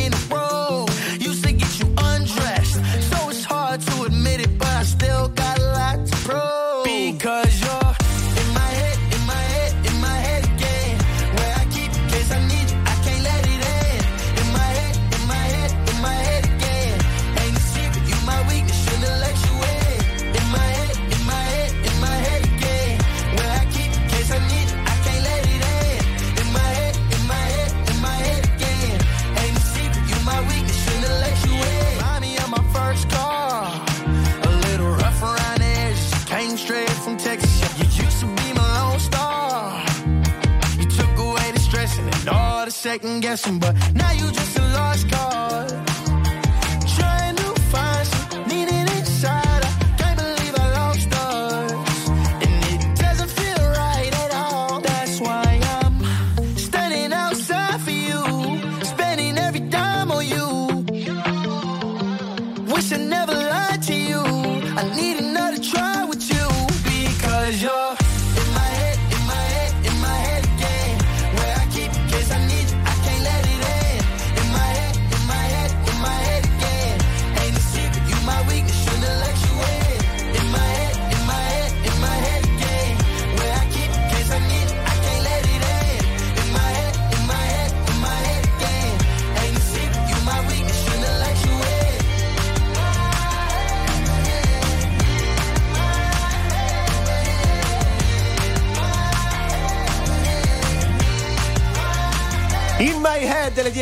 second 42.98 43.20
guessing, 43.20 43.58
but 43.58 43.74
now 43.94 44.10
you 44.12 44.30
just 44.32 44.47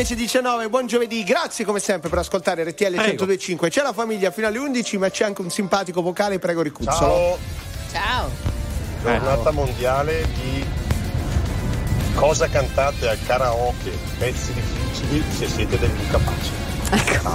10.19, 0.06 0.68
buon 0.68 0.86
giovedì, 0.86 1.24
grazie 1.24 1.64
come 1.64 1.80
sempre 1.80 2.08
per 2.08 2.18
ascoltare 2.20 2.62
RTL 2.62 2.94
1025. 2.94 3.68
C'è 3.70 3.82
la 3.82 3.92
famiglia 3.92 4.30
fino 4.30 4.46
alle 4.46 4.58
11, 4.58 4.98
ma 4.98 5.10
c'è 5.10 5.24
anche 5.24 5.40
un 5.40 5.50
simpatico 5.50 6.00
vocale, 6.00 6.38
prego 6.38 6.62
Ricuzzolo. 6.62 7.38
Ciao. 7.90 8.30
Ciao. 8.30 8.30
Giornata 9.02 9.50
mondiale 9.50 10.24
di 10.34 10.64
cosa 12.14 12.48
cantate 12.48 13.08
al 13.08 13.18
karaoke, 13.26 13.90
pezzi 14.18 14.52
difficili 14.52 15.24
se 15.36 15.48
siete 15.48 15.76
degli 15.76 16.00
incapaci. 16.00 16.50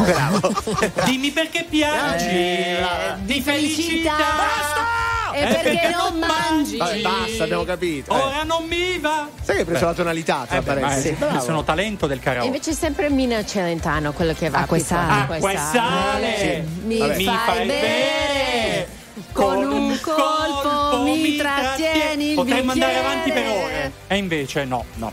Bravo. 0.06 0.54
Dimmi 1.04 1.32
perché 1.32 1.66
piangi 1.70 2.26
Eh, 2.26 2.86
di 3.24 3.42
felicità. 3.42 4.16
Basta! 4.16 5.01
E 5.34 5.42
Eh, 5.42 5.46
perché 5.56 5.90
non 5.90 6.20
mangi? 6.20 6.78
Vabbè, 6.78 7.00
basta, 7.02 7.44
abbiamo 7.44 7.64
capito. 7.64 8.12
eh. 8.14 8.16
Ora 8.22 8.44
non 8.44 8.66
mi 8.66 8.98
va. 9.00 9.28
Sai 9.42 9.56
che 9.56 9.62
hai 9.62 9.68
preso 9.68 9.86
la 9.86 9.94
tonalità, 9.94 10.46
tra 10.48 10.58
Eh 10.58 10.62
beh, 10.62 10.74
parentesi? 10.74 11.08
è- 11.10 11.14
Bravo. 11.14 11.40
sono 11.40 11.64
talento 11.64 12.08
del 12.08 12.20
karaoke. 12.20 12.48
invece 12.48 12.72
è 12.72 12.74
sempre 12.74 13.10
Mina 13.10 13.44
Celentano 13.46 14.12
quello 14.14 14.34
che 14.34 14.50
va 14.50 14.60
Acqua 14.60 14.78
e 14.78 14.80
più 14.80 14.88
forte. 14.96 15.06
sale. 15.10 15.22
Acqua 15.22 15.52
e 15.52 15.58
sale. 15.58 16.38
Sì. 16.38 16.86
Mi 16.86 16.98
Vabbè. 16.98 17.14
fai 17.24 17.38
fai 17.46 17.66
bere. 17.68 18.88
Con 19.34 19.64
un 19.72 20.00
colpo 20.02 21.04
mi 21.04 21.36
trattieni 21.36 22.30
il 22.30 22.36
Potremmo 22.36 22.72
andare 22.72 22.98
avanti 22.98 23.32
per 23.32 23.48
ore. 23.48 23.92
E 24.08 24.16
invece 24.18 24.66
no, 24.66 24.84
no. 24.96 25.12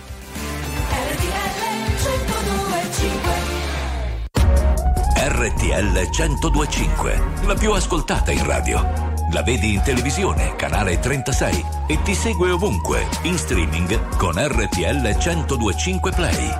RTL 5.20 6.08
1025, 6.10 7.22
la 7.46 7.54
più 7.54 7.72
ascoltata 7.72 8.30
in 8.32 8.44
radio. 8.44 9.07
La 9.32 9.42
vedi 9.42 9.74
in 9.74 9.82
televisione, 9.82 10.56
canale 10.56 10.98
36 10.98 11.64
e 11.86 12.00
ti 12.02 12.14
segue 12.14 12.50
ovunque, 12.50 13.06
in 13.22 13.36
streaming 13.36 14.16
con 14.16 14.32
RTL 14.36 15.16
1025 15.18 16.12
Play. 16.12 16.50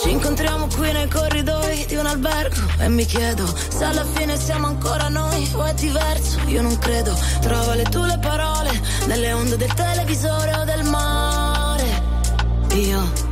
Ci 0.00 0.10
incontriamo 0.10 0.68
qui 0.76 0.92
nei 0.92 1.08
corridoi 1.08 1.86
di 1.86 1.96
un 1.96 2.06
albergo 2.06 2.60
e 2.78 2.88
mi 2.88 3.04
chiedo 3.04 3.46
se 3.46 3.84
alla 3.84 4.04
fine 4.04 4.38
siamo 4.38 4.68
ancora 4.68 5.08
noi 5.08 5.50
o 5.54 5.64
è 5.64 5.74
diverso. 5.74 6.38
Io 6.46 6.62
non 6.62 6.78
credo. 6.78 7.16
Trova 7.40 7.74
le 7.74 7.84
tue 7.84 8.06
le 8.06 8.18
parole 8.20 8.70
nelle 9.06 9.32
onde 9.32 9.56
del 9.56 9.74
televisore 9.74 10.54
o 10.54 10.64
del 10.64 10.84
mare. 10.84 12.02
Io, 12.74 13.23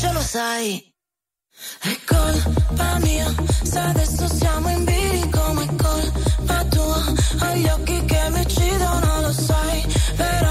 già 0.00 0.12
lo 0.12 0.22
sai. 0.22 0.94
È 1.80 1.98
colpa 2.06 2.98
mia, 3.00 3.26
se 3.62 3.78
adesso 3.78 4.26
siamo 4.34 4.70
in 4.70 4.84
bilico, 4.84 5.52
ma 5.52 5.62
è 5.62 5.74
colpa 5.76 6.64
tua. 6.70 7.04
Ho 7.42 7.54
gli 7.54 7.68
occhi 7.68 8.04
che 8.06 8.28
mi 8.30 8.40
uccidono, 8.40 9.20
lo 9.20 9.32
sai, 9.32 9.84
però 10.16 10.49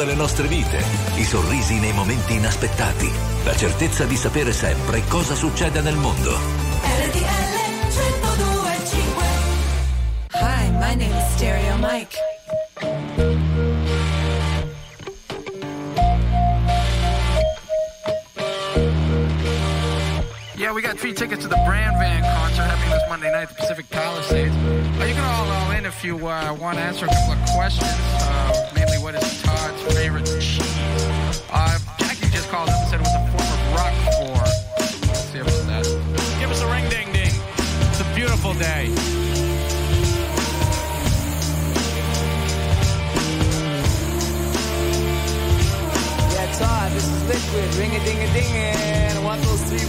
delle 0.00 0.14
nostre 0.14 0.48
vite, 0.48 0.82
i 1.16 1.24
sorrisi 1.24 1.78
nei 1.78 1.92
momenti 1.92 2.32
inaspettati, 2.32 3.12
la 3.44 3.54
certezza 3.54 4.06
di 4.06 4.16
sapere 4.16 4.50
sempre 4.50 5.02
cosa 5.06 5.34
succede 5.34 5.82
nel 5.82 5.96
mondo. 5.96 6.30
RTL 6.30 7.20
1025 7.90 9.24
Hi, 10.32 10.70
my 10.70 10.94
name 10.94 11.14
is 11.14 11.34
Stereo 11.34 11.76
Mike. 11.76 12.16
Yeah, 20.56 20.72
we 20.72 20.80
got 20.80 20.98
free 20.98 21.12
tickets 21.12 21.42
to 21.42 21.48
the 21.48 21.60
Brand 21.66 21.98
Van 21.98 22.22
concert 22.22 22.62
happening 22.62 22.90
this 22.90 23.06
Monday 23.06 23.30
night 23.30 23.42
at 23.42 23.48
the 23.50 23.54
Pacific 23.54 23.90
Palisades. 23.90 24.56
Uh, 24.56 25.04
you 25.04 25.12
can 25.12 25.24
all 25.24 25.46
all 25.46 25.70
in 25.72 25.84
if 25.84 26.02
you 26.02 26.16
uh, 26.26 26.56
want 26.58 26.78
to 26.78 26.82
answer 26.82 27.04
a 27.04 27.08
couple 27.08 27.32
of 27.34 27.50
questions. 27.50 27.92
Uh, 28.22 28.70
mainly, 28.74 28.96
what 28.96 29.14
is 29.14 29.49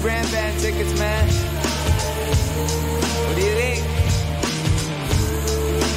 want 0.03 0.23
those 0.23 0.31
three 0.31 0.31
brand 0.31 0.31
band 0.31 0.59
tickets, 0.59 0.99
man. 0.99 1.27
What 3.27 3.35
do 3.35 3.41
you 3.41 3.53
think? 3.53 3.85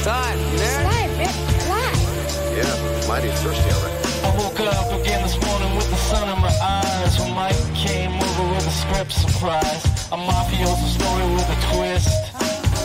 Todd, 0.04 0.38
you 0.38 0.58
there? 0.58 0.84
Yeah, 2.54 3.08
mighty 3.08 3.28
thirsty 3.28 3.70
already. 3.70 3.94
I 4.22 4.30
woke 4.38 4.60
up 4.60 5.00
again 5.00 5.22
this 5.22 5.36
morning 5.44 5.76
with 5.76 5.90
the 5.90 5.96
sun 5.96 6.28
in 6.28 6.40
my 6.40 6.52
eyes 6.62 7.18
when 7.18 7.34
Mike 7.34 7.74
came 7.74 8.12
over 8.12 8.54
with 8.54 8.66
a 8.66 8.70
script 8.70 9.12
surprise. 9.12 9.84
A 10.12 10.16
mafioso 10.16 10.88
story 10.88 11.26
with 11.34 11.48
a 11.48 11.58
twist. 11.72 12.08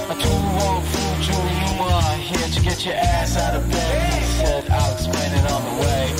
A 0.09 0.15
two-wrong 0.15 0.81
fool, 0.83 1.15
Julie 1.21 1.57
Newmar 1.61 2.17
here 2.17 2.47
to 2.47 2.61
get 2.61 2.85
your 2.85 2.95
ass 2.95 3.37
out 3.37 3.55
of 3.55 3.69
bed. 3.69 4.13
He 4.13 4.25
said, 4.25 4.69
I'll 4.69 4.93
explain 4.93 5.31
it 5.33 5.51
on 5.51 5.63
the 5.63 5.75
way. 5.81 6.13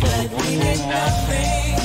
But 0.00 0.30
we 0.40 0.56
did 0.58 0.78
nothing. 0.88 1.75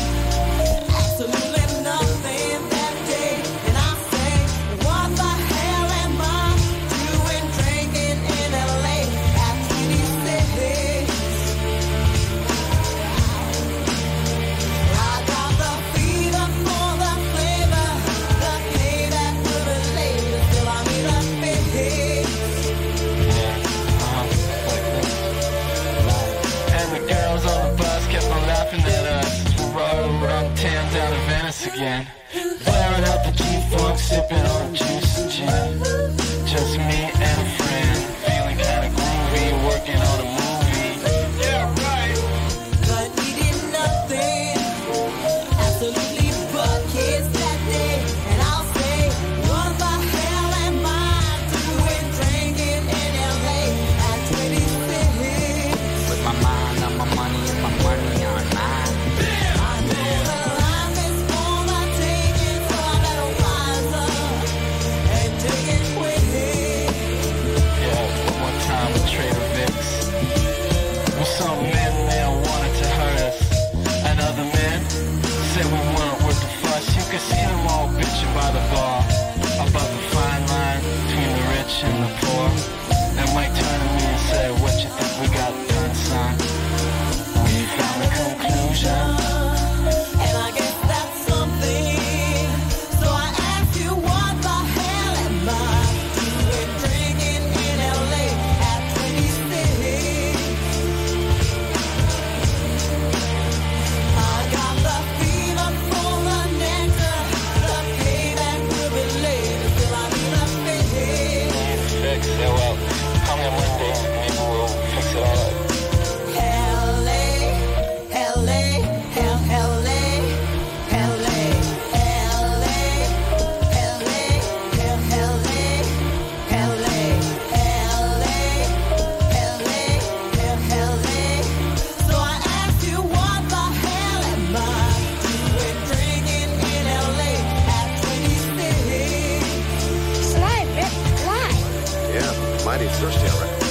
Mighty 142.71 142.87
thirsty 142.87 143.27
already. 143.27 143.70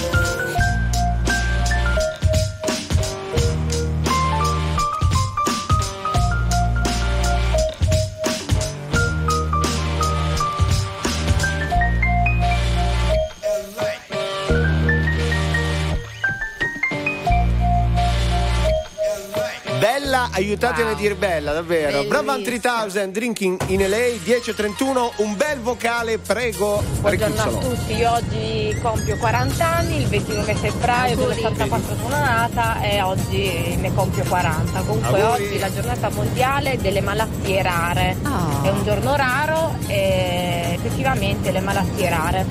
Aiutatemi 20.41 20.91
a 20.91 20.95
dire 20.95 21.17
bella, 21.17 21.53
davvero. 21.53 22.03
Bravan 22.05 22.43
3000, 22.43 23.09
Drinking 23.09 23.61
in 23.67 23.81
LA, 23.81 24.17
10.31, 24.25 25.11
un 25.17 25.37
bel 25.37 25.61
vocale, 25.61 26.17
prego. 26.17 26.83
Buongiorno 27.01 27.43
a 27.43 27.49
tutti, 27.49 27.95
io 27.95 28.11
oggi 28.11 28.75
compio 28.81 29.19
40 29.19 29.67
anni, 29.67 29.99
il 29.99 30.07
29 30.07 30.55
febbraio 30.55 31.17
dell'84 31.17 32.01
sono 32.01 32.09
nata 32.17 32.81
e 32.81 33.03
oggi 33.03 33.77
ne 33.79 33.93
compio 33.93 34.25
40. 34.25 34.81
Comunque 34.81 35.21
Auguri. 35.21 35.45
oggi 35.45 35.57
è 35.57 35.59
la 35.59 35.73
giornata 35.75 36.09
mondiale 36.09 36.79
delle 36.79 37.03
malattie 37.03 37.63
rare. 37.63 38.17
Ah. 38.23 38.61
È 38.63 38.71
un 38.71 38.83
giorno 38.83 39.17
raro 39.17 39.75
e 39.89 40.71
effettivamente 40.73 41.51
le 41.51 41.61
malattie 41.61 42.09
rare. 42.09 42.47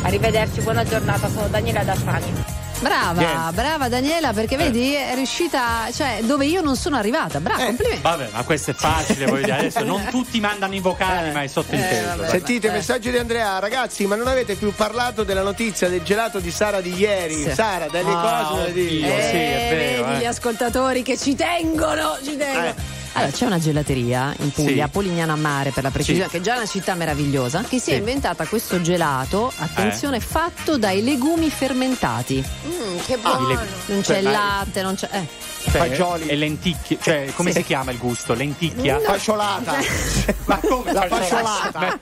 Arrivederci, 0.00 0.62
buona 0.62 0.82
giornata, 0.82 1.28
sono 1.28 1.48
Daniela 1.48 1.84
da 1.84 1.94
Trani. 1.94 2.53
Brava, 2.80 3.20
Niente. 3.20 3.52
brava 3.52 3.88
Daniela, 3.88 4.32
perché 4.32 4.56
vedi, 4.56 4.94
è 4.94 5.14
riuscita, 5.14 5.88
cioè, 5.92 6.18
dove 6.22 6.44
io 6.46 6.60
non 6.60 6.76
sono 6.76 6.96
arrivata. 6.96 7.40
Brava, 7.40 7.64
complimenti. 7.64 8.02
Vabbè, 8.02 8.28
ma 8.32 8.42
questo 8.42 8.72
è 8.72 8.74
facile, 8.74 9.24
voglio 9.26 9.44
dire. 9.44 9.56
Adesso 9.58 9.84
non 9.84 10.04
tutti 10.10 10.38
mandano 10.40 10.74
i 10.74 10.80
vocali, 10.80 11.32
ma 11.32 11.42
è 11.42 11.46
sottinteso. 11.46 12.16
dai. 12.16 12.28
Sentite, 12.30 12.70
messaggio 12.70 13.10
di 13.10 13.16
Andrea, 13.16 13.58
ragazzi, 13.58 14.04
ma 14.06 14.16
non 14.16 14.26
avete 14.28 14.54
più 14.56 14.72
parlato 14.74 15.22
della 15.24 15.42
notizia 15.42 15.88
del 15.88 16.02
gelato 16.02 16.40
di 16.40 16.50
Sara 16.50 16.80
di 16.80 16.94
ieri? 16.94 17.42
Sì. 17.44 17.52
Sara, 17.54 17.86
delle 17.88 18.12
Ah, 18.12 18.46
cose 18.50 18.72
dici. 18.72 18.96
oddio, 18.96 19.06
sì, 19.08 19.36
è 19.36 19.68
Eh, 19.70 19.74
vero, 19.76 20.04
vedi 20.06 20.16
eh. 20.16 20.20
gli 20.22 20.26
ascoltatori 20.26 21.02
che 21.02 21.16
ci 21.16 21.34
tengono, 21.34 22.18
ci 22.22 22.36
tengono. 22.36 22.74
Eh. 23.14 23.18
Allora, 23.20 23.32
c'è 23.32 23.46
una 23.46 23.58
gelateria 23.60 24.34
in 24.40 24.50
Puglia, 24.50 24.84
Sì. 24.86 24.90
Polignano 24.90 25.32
a 25.32 25.36
Mare 25.36 25.70
per 25.70 25.82
la 25.84 25.90
precisione, 25.90 26.24
Sì. 26.24 26.30
che 26.32 26.38
è 26.38 26.40
già 26.40 26.56
una 26.56 26.66
città 26.66 26.94
meravigliosa, 26.94 27.62
che 27.62 27.78
si 27.78 27.90
è 27.90 27.94
Sì. 27.94 27.98
inventata 27.98 28.44
questo 28.46 28.80
gelato, 28.80 29.52
attenzione, 29.56 30.18
fatto 30.20 30.76
dai 30.78 31.02
legumi 31.04 31.48
fermentati. 31.48 32.44
Mm, 32.66 32.98
che 33.06 33.14
Ah, 33.14 33.36
buono! 33.36 33.48
le- 33.48 33.54
Non 33.86 34.00
c'è 34.00 34.02
Cioè, 34.02 34.16
il 34.18 34.30
latte, 34.30 34.82
non 34.82 34.94
c'è. 34.96 35.08
Eh. 35.12 35.26
Cioè, 35.70 35.88
Fagioli. 35.88 36.26
E 36.26 36.34
lenticchie, 36.36 36.98
cioè, 37.00 37.30
come 37.34 37.50
Sì. 37.52 37.58
si 37.58 37.64
chiama 37.64 37.90
il 37.92 37.98
gusto? 37.98 38.34
Lenticchia? 38.34 38.98
Fasciolata. 39.00 39.76
Ma 40.46 40.58
come 40.60 40.92
La 40.92 41.06
fasciolata? 41.08 41.98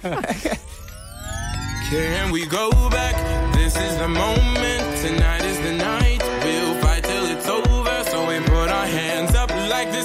Can 1.90 2.30
we 2.30 2.46
go 2.46 2.70
back? 2.88 3.14
This 3.52 3.74
is 3.76 3.96
the 3.98 4.08
moment. 4.08 4.82
Tonight 5.02 5.44
is 5.44 5.58
the 5.60 5.72
night. 5.72 6.22
We'll 6.42 6.74
fight 6.80 7.02
till 7.04 7.26
it's 7.30 7.46
over. 7.48 8.02
So 8.10 8.24
we 8.26 8.40
put 8.40 8.68
our 8.70 8.86
hands 8.86 9.34
up 9.34 9.50
like 9.68 9.90
the 9.92 10.02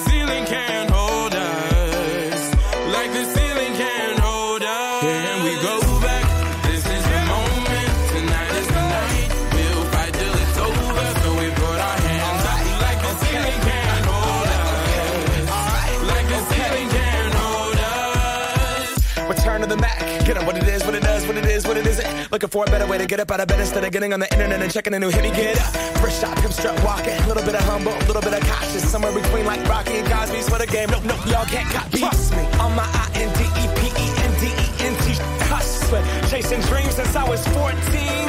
Looking 22.37 22.49
for 22.49 22.65
a 22.65 22.69
better 22.69 22.85
way 22.85 22.99
to 22.99 23.07
get 23.07 23.19
up 23.19 23.31
out 23.31 23.39
of 23.39 23.47
bed 23.47 23.59
instead 23.59 23.83
of 23.83 23.91
getting 23.91 24.13
on 24.13 24.19
the 24.19 24.31
internet 24.31 24.61
and 24.61 24.71
checking 24.71 24.93
a 24.93 24.99
new 24.99 25.09
hit. 25.09 25.23
Me 25.23 25.31
get 25.31 25.57
up. 25.57 25.73
First 25.97 26.21
shot, 26.21 26.37
come 26.37 26.51
strut 26.51 26.77
walking. 26.85 27.17
A 27.17 27.27
little 27.27 27.41
bit 27.41 27.55
of 27.55 27.65
humble, 27.65 27.97
a 27.97 28.05
little 28.05 28.21
bit 28.21 28.31
of 28.31 28.45
cautious. 28.45 28.87
Somewhere 28.91 29.11
between 29.11 29.47
like 29.47 29.67
Rocky 29.67 29.97
and 29.97 30.07
Cosby's 30.07 30.47
for 30.47 30.59
the 30.59 30.67
game. 30.67 30.87
Nope, 30.91 31.01
nope, 31.03 31.25
y'all 31.25 31.49
can't 31.49 31.67
copy. 31.73 31.97
Trust 31.97 32.37
me, 32.37 32.45
on 32.61 32.75
my 32.77 32.85
I 32.85 33.09
N 33.25 33.33
D 33.33 33.41
E 33.41 33.65
P 33.73 33.89
E 33.89 34.05
N 34.21 34.31
D 34.37 34.45
E 34.53 34.67
N 34.85 34.93
T 35.01 35.17
hustling. 35.49 36.05
Chasing 36.29 36.61
dreams 36.69 36.93
since 36.93 37.15
I 37.15 37.27
was 37.27 37.41
14 37.57 37.73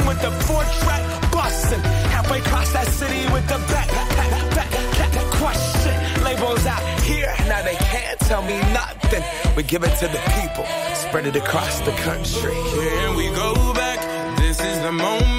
with 0.08 0.22
the 0.24 0.32
four 0.48 0.64
track 0.80 1.04
busting. 1.28 1.84
Halfway 2.08 2.40
across 2.40 2.72
that 2.72 2.86
city 2.88 3.28
with 3.28 3.44
the 3.44 3.60
back, 3.68 3.92
back, 3.92 4.08
back, 4.16 4.32
back, 4.56 4.70
back, 4.72 5.12
question. 5.36 6.24
Labels 6.24 6.64
out 6.64 6.80
here, 7.04 7.28
now 7.44 7.60
they 7.60 7.76
can't 7.92 8.18
tell 8.20 8.40
me 8.40 8.56
nothing. 8.72 9.22
We 9.54 9.64
give 9.64 9.84
it 9.84 9.94
to 10.00 10.08
the 10.08 10.22
people, 10.40 10.64
spread 10.96 11.26
it 11.26 11.36
across 11.36 11.80
the 11.80 11.92
country. 12.08 12.56
Can 12.56 13.14
we 13.14 13.28
go 13.36 13.52
back? 13.52 13.58
This 13.58 13.76
is 13.76 13.77
the 14.88 14.92
moment. 14.92 15.37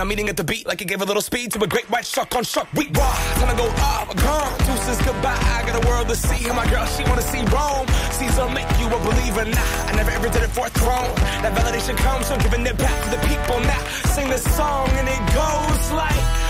And 0.00 0.06
I'm 0.08 0.12
eating 0.12 0.30
at 0.30 0.36
the 0.38 0.44
beat 0.44 0.66
like 0.66 0.80
it 0.80 0.88
gave 0.88 1.02
a 1.02 1.04
little 1.04 1.20
speed 1.20 1.52
to 1.52 1.62
a 1.62 1.66
great 1.66 1.84
white 1.90 2.06
shark 2.06 2.34
on 2.34 2.42
shark. 2.42 2.72
We 2.72 2.86
raw, 2.88 3.12
time 3.36 3.50
to 3.50 3.62
go 3.62 3.68
off, 3.84 4.08
gone. 4.16 4.58
Deuces 4.64 4.96
goodbye. 5.04 5.36
I 5.36 5.60
got 5.66 5.76
a 5.76 5.86
world 5.86 6.08
to 6.08 6.16
see. 6.16 6.48
And 6.48 6.56
my 6.56 6.64
girl, 6.70 6.86
she 6.86 7.04
wanna 7.04 7.20
see 7.20 7.44
Rome. 7.52 7.86
Caesar 8.16 8.48
make 8.48 8.64
you 8.80 8.86
a 8.88 8.98
believer. 9.04 9.44
Nah, 9.44 9.60
I 9.60 9.92
never 9.96 10.10
ever 10.12 10.30
did 10.30 10.42
it 10.42 10.52
for 10.56 10.64
a 10.64 10.70
throne. 10.70 11.12
That 11.44 11.52
validation 11.52 11.98
comes 11.98 12.30
from 12.30 12.40
giving 12.40 12.64
it 12.64 12.78
back 12.78 12.96
to 13.04 13.10
the 13.10 13.20
people. 13.28 13.60
Now 13.60 13.84
sing 14.16 14.30
this 14.30 14.44
song 14.56 14.88
and 14.96 15.06
it 15.06 15.20
goes 15.36 15.92
like, 15.92 16.49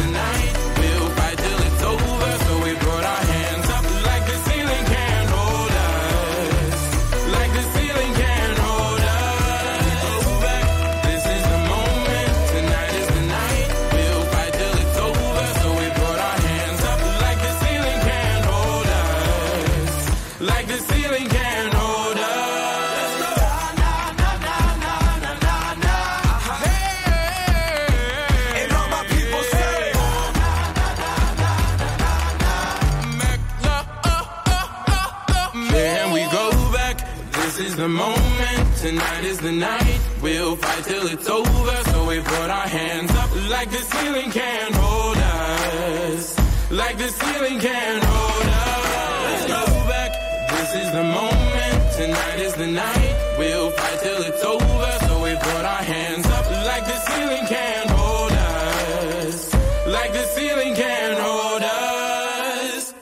Tonight 38.81 39.23
is 39.25 39.37
the 39.37 39.51
night. 39.51 39.99
We'll 40.23 40.55
fight 40.55 40.83
till 40.85 41.05
it's 41.05 41.29
over. 41.29 41.75
So 41.91 42.07
we 42.07 42.19
put 42.19 42.49
our 42.49 42.67
hands 42.67 43.11
up 43.11 43.29
like 43.47 43.69
the 43.69 43.77
ceiling 43.77 44.31
can't 44.31 44.73
hold 44.73 45.17
us. 45.17 46.71
Like 46.71 46.97
the 46.97 47.09
ceiling 47.09 47.59
can't 47.59 48.03
hold 48.03 48.47
us. 48.47 49.29
Let's 49.29 49.45
go 49.53 49.65
back. 49.85 50.11
This 50.49 50.73
is 50.81 50.91
the 50.93 51.03
moment. 51.03 51.93
Tonight 51.95 52.39
is 52.39 52.55
the 52.55 52.65
night. 52.65 53.35
We'll 53.37 53.69
fight 53.69 53.99
till 54.01 54.21
it's 54.23 54.43
over. 54.43 54.91
So 55.05 55.23
we 55.25 55.35
put 55.35 55.63
our 55.63 55.83
hands 55.83 56.25
up 56.25 56.45
like 56.65 56.83
the 56.85 56.97
ceiling 57.05 57.45
can't 57.45 57.89
hold 57.91 58.31
us. 58.31 59.53
Like 59.85 60.11
the 60.11 60.25
ceiling 60.33 60.73
can't 60.73 61.19
hold 61.19 61.61
us. 61.61 62.93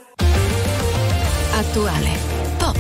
Attuale, 1.60 2.16
pop, 2.60 2.76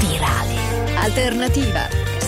virale, 0.00 0.58
alternativa, 1.04 1.88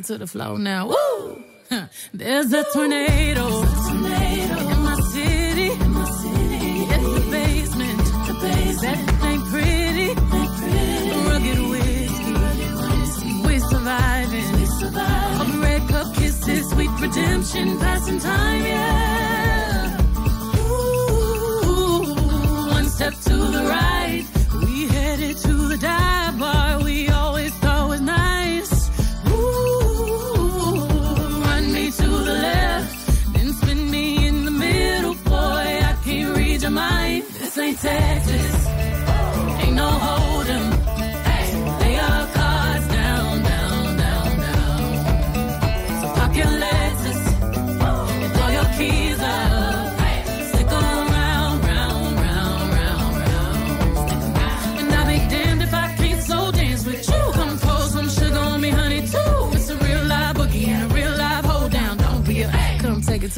It 0.00 0.06
to 0.06 0.18
the 0.18 0.26
floor 0.26 0.58
now. 0.58 0.88
Woo! 0.88 1.44
There's 2.14 2.52
a 2.52 2.64
tornado. 2.72 3.46
In 3.92 4.00
my 4.88 4.96
city. 5.12 5.70
It's 6.94 7.08
the 7.16 7.22
basement. 7.30 8.04
That 8.82 8.98
ain't 9.28 9.44
pretty. 9.52 10.08
Rugged 11.28 11.60
whiskey. 11.70 13.32
We 13.46 13.54
surviving. 13.72 14.50
The 14.90 15.58
red 15.62 15.82
cup 15.88 16.14
kisses, 16.14 16.70
sweet 16.70 16.90
redemption, 17.00 17.78
passing 17.78 18.20
time, 18.20 18.62
yeah. 18.64 18.99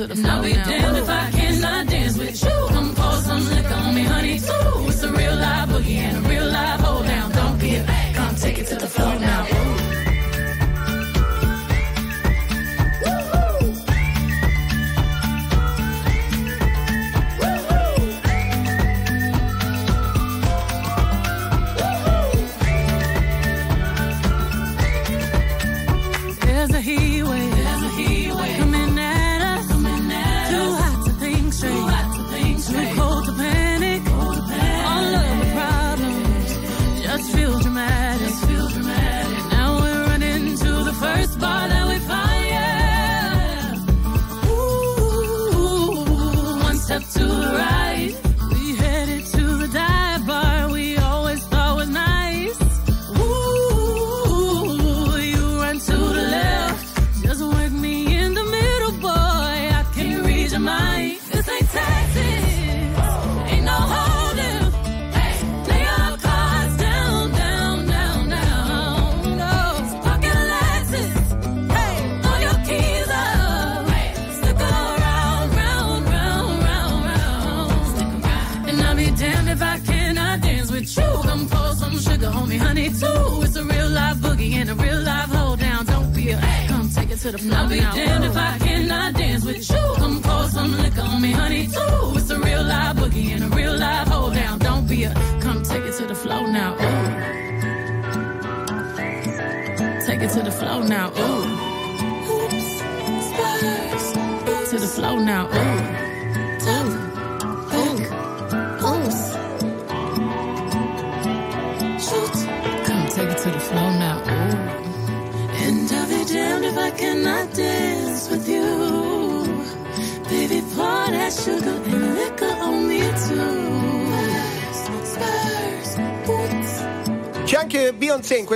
To 0.03 0.15
the 0.15 0.21
floor. 0.21 0.33
I'll 0.33 0.43
be 0.43 0.53
damned 0.53 0.97
if 0.97 1.09
I 1.09 1.31
cannot 1.31 1.87
dance 1.87 2.19
with 2.19 2.43
you. 2.43 2.67
Come 2.71 2.95
pour 2.95 3.13
some 3.29 3.45
liquor 3.51 3.75
on 3.75 3.95
me, 3.95 4.03
honey, 4.03 4.39
too. 4.39 4.89
It's 4.89 5.03
a 5.03 5.13
real 5.13 5.37
live 5.37 5.69
boogie 5.69 5.97
and 5.97 6.17
a 6.25 6.29
real 6.29 6.47
live 6.47 6.82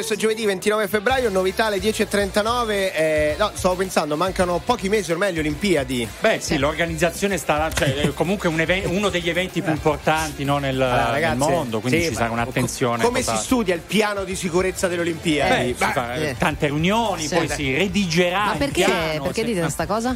questo 0.07 0.24
giovedì 0.24 0.46
29 0.46 0.86
febbraio, 0.86 1.30
novità 1.30 1.64
alle 1.66 1.78
10.39. 1.78 2.70
Eh, 2.94 3.34
no, 3.40 3.50
stavo 3.54 3.74
pensando, 3.74 4.16
mancano 4.16 4.61
pochi 4.64 4.88
mesi 4.88 5.11
ormai 5.11 5.30
alle 5.30 5.40
Olimpiadi. 5.40 6.09
Beh 6.20 6.38
sì, 6.38 6.59
l'organizzazione 6.59 7.36
sta, 7.38 7.68
cioè, 7.74 7.92
è 7.92 8.14
comunque 8.14 8.48
un 8.48 8.61
even- 8.61 8.86
uno 8.86 9.09
degli 9.09 9.28
eventi 9.28 9.62
più 9.62 9.72
importanti 9.72 10.44
no, 10.44 10.59
nel, 10.59 10.80
Allora, 10.80 11.02
nel 11.02 11.12
ragazzi, 11.12 11.36
mondo, 11.38 11.80
quindi 11.80 12.02
sì, 12.02 12.09
ci 12.11 12.14
sarà 12.14 12.30
un'attenzione. 12.30 13.02
Come 13.02 13.18
totale. 13.18 13.38
si 13.38 13.44
studia 13.44 13.74
il 13.74 13.80
piano 13.80 14.22
di 14.22 14.36
sicurezza 14.36 14.86
delle 14.86 15.00
Olimpiadi? 15.00 15.72
Beh, 15.72 15.84
si 15.86 15.92
fa, 15.92 16.14
eh, 16.14 16.36
tante 16.38 16.66
riunioni, 16.66 17.26
Sì. 17.26 17.34
poi 17.34 17.48
si 17.48 17.74
redigerà. 17.74 18.44
Ma 18.44 18.52
il 18.52 18.59
perché, 18.59 18.84
piano, 18.84 19.22
perché 19.24 19.44
dite 19.44 19.61
questa 19.61 19.86
cosa? 19.86 20.14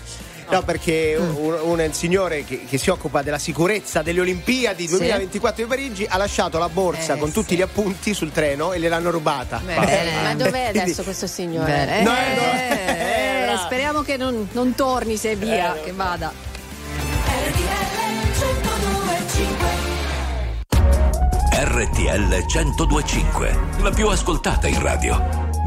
No, 0.51 0.63
perché 0.63 1.17
un, 1.19 1.59
un 1.63 1.93
signore 1.93 2.45
che, 2.45 2.65
che 2.69 2.77
si 2.79 2.91
occupa 2.91 3.23
della 3.23 3.39
sicurezza 3.39 4.03
delle 4.03 4.21
Olimpiadi 4.21 4.87
2024 4.89 5.63
di 5.63 5.69
Parigi 5.69 6.07
ha 6.09 6.17
lasciato 6.17 6.59
la 6.59 6.69
borsa 6.69 7.15
Eh, 7.15 7.19
con 7.19 7.31
tutti 7.33 7.57
gli 7.57 7.63
appunti 7.63 8.15
sul 8.15 8.33
treno 8.33 8.73
e 8.73 8.81
gliel'hanno 8.81 9.11
rubata. 9.11 9.61
Ma 9.65 10.35
dov'è 10.35 10.67
adesso 10.69 11.03
questo 11.03 11.27
signore? 11.27 11.71
Bene. 11.71 12.03
No, 12.03 12.13
Eh, 12.17 13.43
bravo. 13.45 13.59
speriamo 13.63 14.03
che 14.03 14.17
non, 14.17 14.49
non 14.53 14.75
torni 14.75 15.17
se 15.17 15.37
via, 15.37 15.77
che 15.85 15.93
vada. 15.93 16.33
RTL 21.53 22.45
1025, 22.47 23.59
la 23.83 23.91
più 23.91 24.09
ascoltata 24.09 24.67
in 24.67 24.81
radio. 24.81 25.40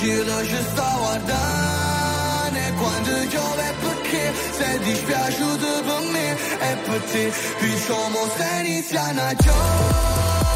Ci 0.00 0.06
sta 0.72 0.94
guardando 0.96 2.56
E 2.56 2.72
quando 2.72 3.28
piove 3.28 3.74
perché 3.80 4.32
sei 4.50 4.78
dispiaciuto 4.78 5.82
per 5.84 6.10
me 6.10 6.32
E 6.32 6.76
per 6.86 7.00
te 7.02 7.32
diciamo 7.60 8.26
se 8.34 8.62
iniziano 8.64 9.20
a 9.20 9.34
giovere 9.34 10.49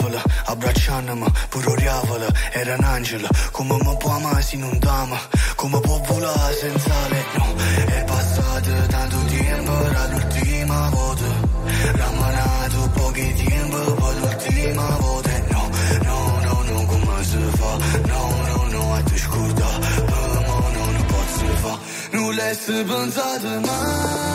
capălă 0.00 0.22
Abraceană-mă, 0.44 1.26
puroreavălă 1.48 2.28
Era 2.60 2.74
un 2.78 2.84
angelo 2.84 3.28
come 3.52 3.74
mi 3.84 3.96
può 3.98 4.10
amare 4.12 4.42
se 4.48 4.56
non 4.56 4.78
dama 4.78 5.18
come 5.56 5.78
può 5.80 5.96
volare 6.08 6.54
senza 6.60 6.94
retno 7.12 7.46
è 7.96 8.04
passato 8.10 8.72
tanto 8.94 9.18
tempo 9.34 9.72
dall'ultima 9.94 10.80
volta 10.94 11.28
Ramanato 12.00 12.80
pochi 12.96 13.28
tempo 13.40 13.78
Poi 14.00 14.14
l'ultima 14.20 14.88
volta 15.04 15.28
No, 15.54 15.62
no, 16.06 16.18
no, 16.46 16.54
no, 16.68 16.78
come 16.90 17.24
si 17.30 17.38
fa? 17.58 17.72
No, 18.12 18.22
no, 18.48 18.58
no, 18.74 18.82
a 18.96 19.00
te 19.08 19.16
scuda 19.24 19.70
no 20.10 20.22
no, 20.76 20.84
nu 20.96 21.02
pot 21.10 21.28
să 21.36 21.48
fa 21.62 21.74
Nu 22.12 22.30
le-ai 22.30 22.56
mai 23.66 24.29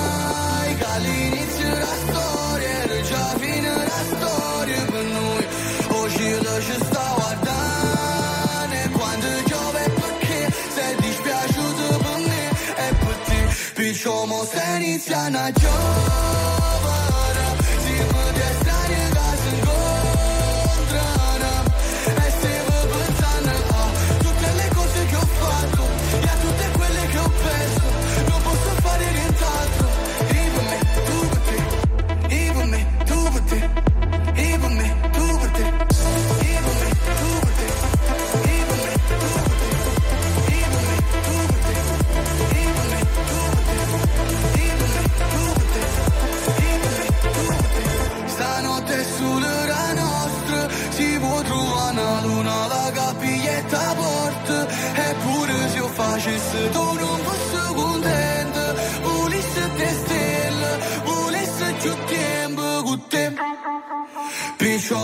Somos 14.05 14.49
Ceniciana 14.49 15.49
yo 15.49 16.64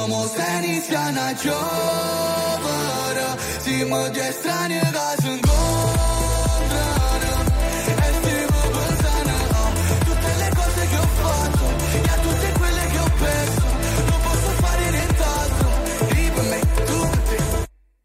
Diciamo 0.02 0.26
se 0.26 0.42
iniziano 0.64 1.22
a 1.22 1.32
giovere 1.36 3.38
Siamo 3.60 4.10
due 4.10 4.32
strani 4.32 4.80
che 4.80 4.88
si 5.20 5.30
incontrano 5.30 7.44
E 7.86 7.94
stiamo 8.20 8.62
pensando 8.72 9.30
a 9.30 9.72
tutte 10.04 10.36
le 10.38 10.50
cose 10.56 10.88
che 10.88 10.98
ho 10.98 11.08
fatto 11.22 11.66
E 11.92 12.10
a 12.10 12.18
tutte 12.18 12.52
quelle 12.58 12.88
che 12.88 12.98
ho 12.98 13.12
perso 13.20 13.68
Non 14.10 14.22
posso 14.24 14.50
fare 14.60 14.90
nient'altro. 14.90 15.70
E 16.08 16.32
per 16.34 16.46
me, 16.46 16.60
tu 16.84 17.08
per 17.08 17.20
te 17.20 17.36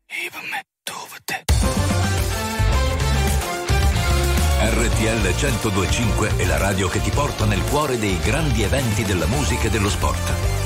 E 0.06 0.30
per 0.30 0.42
me, 0.50 0.62
tu 0.82 0.92
te 1.24 1.44
RTL 4.68 5.34
1025 5.34 6.36
è 6.36 6.44
la 6.44 6.58
radio 6.58 6.88
che 6.88 7.00
ti 7.00 7.10
porta 7.10 7.46
nel 7.46 7.62
cuore 7.62 7.98
dei 7.98 8.18
grandi 8.18 8.62
eventi 8.62 9.02
della 9.02 9.24
musica 9.26 9.68
e 9.68 9.70
dello 9.70 9.88
sport. 9.88 10.65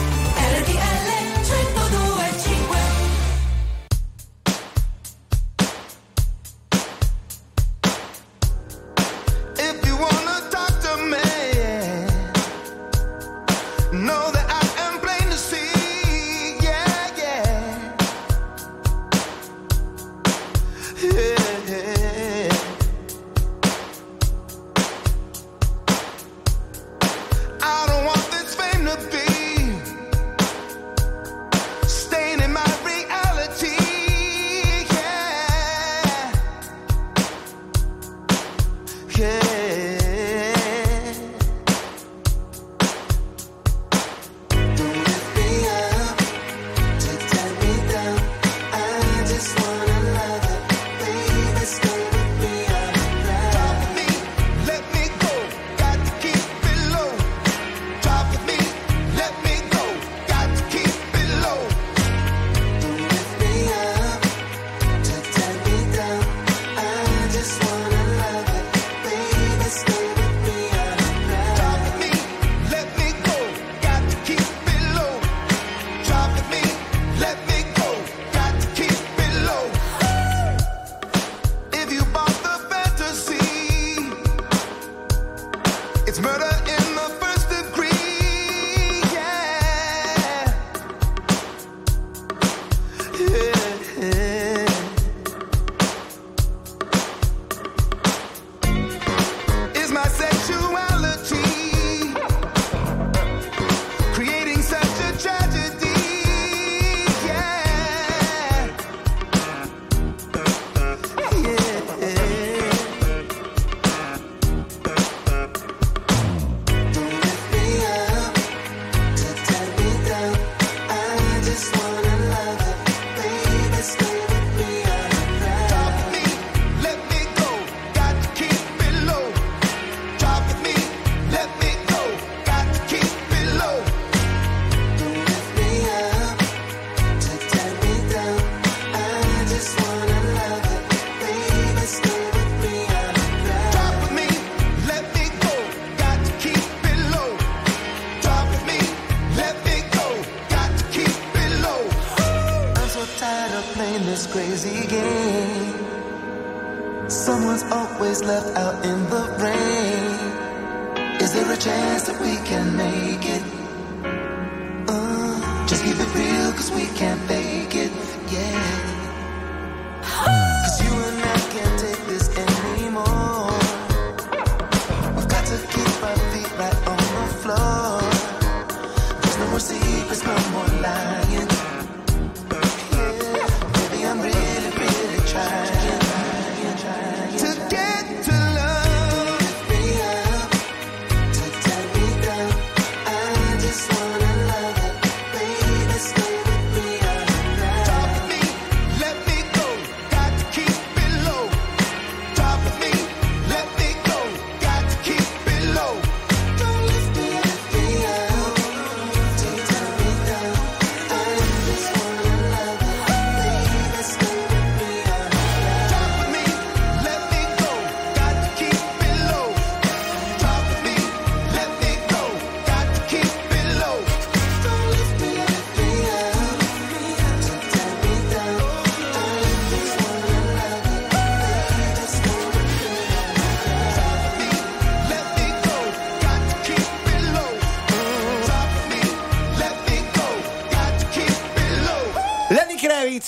care 39.11 39.50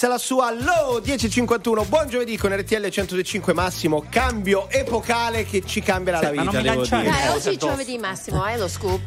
Alex 0.03 0.07
la 0.07 0.17
sua 0.17 0.51
Low 0.51 1.01
1051. 1.03 1.85
Buon 1.85 2.07
giovedì 2.07 2.37
con 2.37 2.55
RTL 2.55 2.89
105 2.89 3.53
Massimo, 3.53 4.03
cambio 4.09 4.69
epocale 4.69 5.45
che 5.45 5.63
ci 5.65 5.81
cambierà 5.81 6.19
sì, 6.19 6.23
la 6.25 6.31
vita. 6.31 6.43
Non 6.43 6.55
mi 6.55 6.63
lanciare. 6.63 7.09
Dai, 7.09 7.23
eh, 7.23 7.29
oggi 7.29 7.41
certo. 7.41 7.67
giovedì 7.67 7.97
Massimo, 7.97 8.45
è 8.45 8.57
lo 8.57 8.67
scoop. 8.67 9.01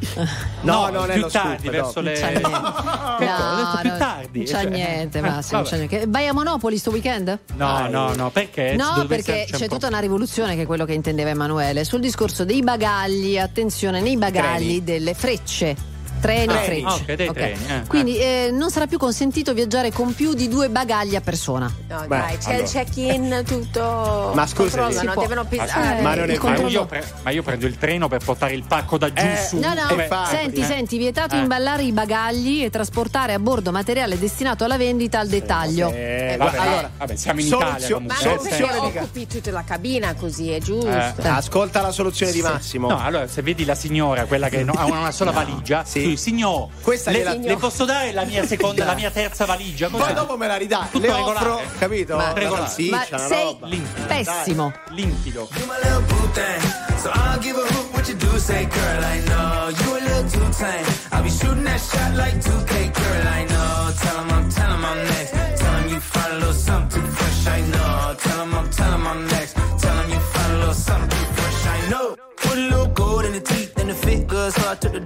No, 0.62 0.88
no, 0.88 0.90
non 0.90 1.10
è 1.10 1.18
lo 1.18 1.28
tardi, 1.28 1.68
scoop. 1.68 1.70
Verso 1.70 2.00
le... 2.00 2.12
C'è 2.12 2.30
niente. 2.30 2.48
Ecco, 2.48 3.24
no, 3.24 3.62
no, 3.62 3.78
più 3.80 3.90
tardi. 3.96 4.38
Non 4.38 4.46
c'è 4.46 4.62
cioè... 4.62 4.70
niente, 4.70 5.18
eh, 5.18 5.20
Massimo. 5.20 5.62
Vabbè. 5.62 5.70
C'è 5.70 5.76
niente. 5.76 6.06
Vai 6.08 6.26
a 6.26 6.32
Monopoli 6.32 6.78
sto 6.78 6.90
weekend? 6.90 7.38
No, 7.54 7.66
Vai. 7.66 7.90
no, 7.90 8.14
no, 8.14 8.30
perché? 8.30 8.74
No, 8.76 9.04
perché 9.06 9.46
c'è, 9.48 9.56
c'è 9.56 9.68
tutta 9.68 9.86
una 9.86 9.98
rivoluzione 9.98 10.56
che 10.56 10.62
è 10.62 10.66
quello 10.66 10.84
che 10.84 10.94
intendeva 10.94 11.30
Emanuele 11.30 11.84
sul 11.84 12.00
discorso 12.00 12.44
dei 12.44 12.62
bagagli. 12.62 13.38
Attenzione, 13.38 14.00
nei 14.00 14.16
bagagli 14.16 14.80
Treni. 14.80 14.84
delle 14.84 15.14
frecce 15.14 15.94
treni. 16.34 16.84
Ah, 16.84 16.94
ok, 16.94 17.12
dei 17.14 17.28
Ok. 17.28 17.34
treni, 17.34 17.66
eh. 17.68 17.82
Quindi 17.86 18.18
eh, 18.18 18.50
non 18.52 18.70
sarà 18.70 18.86
più 18.86 18.98
consentito 18.98 19.52
viaggiare 19.54 19.92
con 19.92 20.14
più 20.14 20.34
di 20.34 20.48
due 20.48 20.68
bagagli 20.68 21.14
a 21.16 21.20
persona. 21.20 21.72
No, 21.88 22.00
Beh, 22.00 22.06
dai, 22.08 22.38
c'è 22.38 22.48
allora. 22.50 22.64
il 22.64 22.70
check-in 22.70 23.42
tutto. 23.46 24.32
Ma 24.34 24.46
scusa, 24.46 24.86
può. 25.12 25.22
devono 25.22 25.42
Eh, 25.42 25.46
pisare. 25.46 26.00
Ma 26.02 26.12
è 26.14 26.36
Ma 26.36 26.68
io, 26.68 26.86
pre- 26.86 27.04
ma 27.22 27.30
io 27.30 27.42
prendo 27.42 27.66
il 27.66 27.78
treno 27.78 28.08
per 28.08 28.22
portare 28.24 28.54
il 28.54 28.64
pacco 28.66 28.98
da 28.98 29.12
giù 29.12 29.24
Eh, 29.24 29.46
su. 29.48 29.58
No, 29.58 29.72
no, 29.74 29.86
senti, 30.28 30.60
eh. 30.60 30.64
senti, 30.64 30.98
vietato 30.98 31.34
Eh. 31.34 31.38
imballare 31.38 31.82
i 31.82 31.92
bagagli 31.92 32.62
e 32.64 32.70
trasportare 32.70 33.32
a 33.34 33.38
bordo 33.38 33.70
materiale 33.72 34.18
destinato 34.18 34.64
alla 34.64 34.76
vendita 34.76 35.18
al 35.20 35.28
dettaglio. 35.28 35.90
Eh, 35.92 36.36
Vabbè, 36.38 36.56
allora, 36.58 36.90
vabbè, 36.98 37.16
siamo 37.16 37.40
in 37.40 37.46
Italia 37.46 37.66
soluzio- 37.66 37.94
comunque. 37.94 38.16
Ma 38.24 38.30
non 38.34 38.42
perché 38.48 38.98
occupi 38.98 39.26
tutta 39.26 39.50
la 39.50 39.64
cabina 39.64 40.14
così, 40.14 40.50
è 40.50 40.60
giusto. 40.60 40.88
Eh. 40.88 41.28
Ascolta 41.28 41.80
la 41.80 41.92
soluzione 41.92 42.32
di 42.32 42.42
Massimo. 42.42 42.88
No, 42.88 43.00
allora 43.02 43.26
se 43.26 43.42
vedi 43.42 43.64
la 43.64 43.74
signora, 43.74 44.24
quella 44.26 44.48
che 44.48 44.62
no- 44.64 44.72
ha 44.76 44.84
una 44.86 45.10
sola 45.12 45.30
valigia, 45.30 45.84
Sì. 45.84 46.15
Tu, 46.16 46.22
signor, 46.22 46.68
Questa 46.82 47.10
le, 47.10 47.18
gliela- 47.18 47.34
le 47.34 47.56
posso 47.56 47.84
dare 47.84 48.12
la 48.12 48.24
mia 48.24 48.44
seconda, 48.46 48.84
la 48.84 48.94
mia 49.00 49.10
terza 49.10 49.44
valigia? 49.44 49.88
Poi 49.88 50.00
Così. 50.00 50.12
dopo 50.14 50.36
me 50.36 50.46
la 50.46 50.56
ridà. 50.56 50.88
Tutto 50.90 51.06
Le 51.06 51.12
regolare. 51.14 51.48
offro, 51.48 51.60
capito? 51.78 52.16
Ma- 52.16 52.32
regolare. 52.32 52.72
Ma 52.90 53.06
una 53.10 53.18
sei 53.18 53.42
roba. 53.44 53.68
pessimo. 54.06 54.72
Limpido. 54.90 55.48
Little 55.52 56.00
boo 56.06 56.28
thing, 56.32 56.60
so 57.00 57.10
I 57.10 57.18
don't 57.32 57.40
give 57.42 57.56
a 57.58 57.62
hoot 57.74 57.92
what 57.92 58.08
you 58.08 58.16
do. 58.16 58.38
Say, 58.38 58.66
girl, 58.66 59.04
I 59.04 59.20
know 59.26 59.68
you 59.70 59.96
a 59.96 60.00
little 60.00 60.30
too 60.30 60.48
tame. 60.58 60.84
I'll 61.10 61.22
be 61.22 61.30
shooting 61.30 61.64
that 61.64 61.80
shot 61.80 62.14
like 62.14 62.34
2K, 62.40 62.92
girl, 62.92 63.26
I 63.26 63.44
know. 63.44 63.92
Tell 64.00 64.18
'em 64.20 64.30
I'm, 64.30 64.48
tell 64.50 64.70
I'm 64.72 65.04
next. 65.04 65.32
Tell 65.58 65.74
'em 65.76 65.88
you 65.88 66.00
find 66.00 66.32
a 66.32 66.36
little 66.38 66.52
something 66.54 67.02
fresh, 67.02 67.46
I 67.46 67.60
know. 67.62 68.14
Tell 68.18 68.40
'em 68.42 68.54
I'm, 68.54 68.70
tell 68.70 68.92
I'm 68.94 69.26
next. 69.26 69.54
Tell 69.80 69.98
'em 69.98 70.10
you 70.10 70.20
find 70.20 70.52
a 70.52 70.58
little 70.58 70.74
something 70.74 71.26
fresh, 71.34 71.66
I 71.66 71.88
know. 71.90 72.16
Put 72.36 72.58
a 72.58 72.60
little 72.60 72.86
gold 72.94 73.24
in 73.24 73.32
the 73.32 73.40
teeth 73.40 73.72
and 73.78 73.88
the 73.88 73.94
fit 73.94 74.26
good, 74.26 74.52
so 74.52 74.70
I 74.70 74.74
took 74.76 74.92
the 74.92 75.00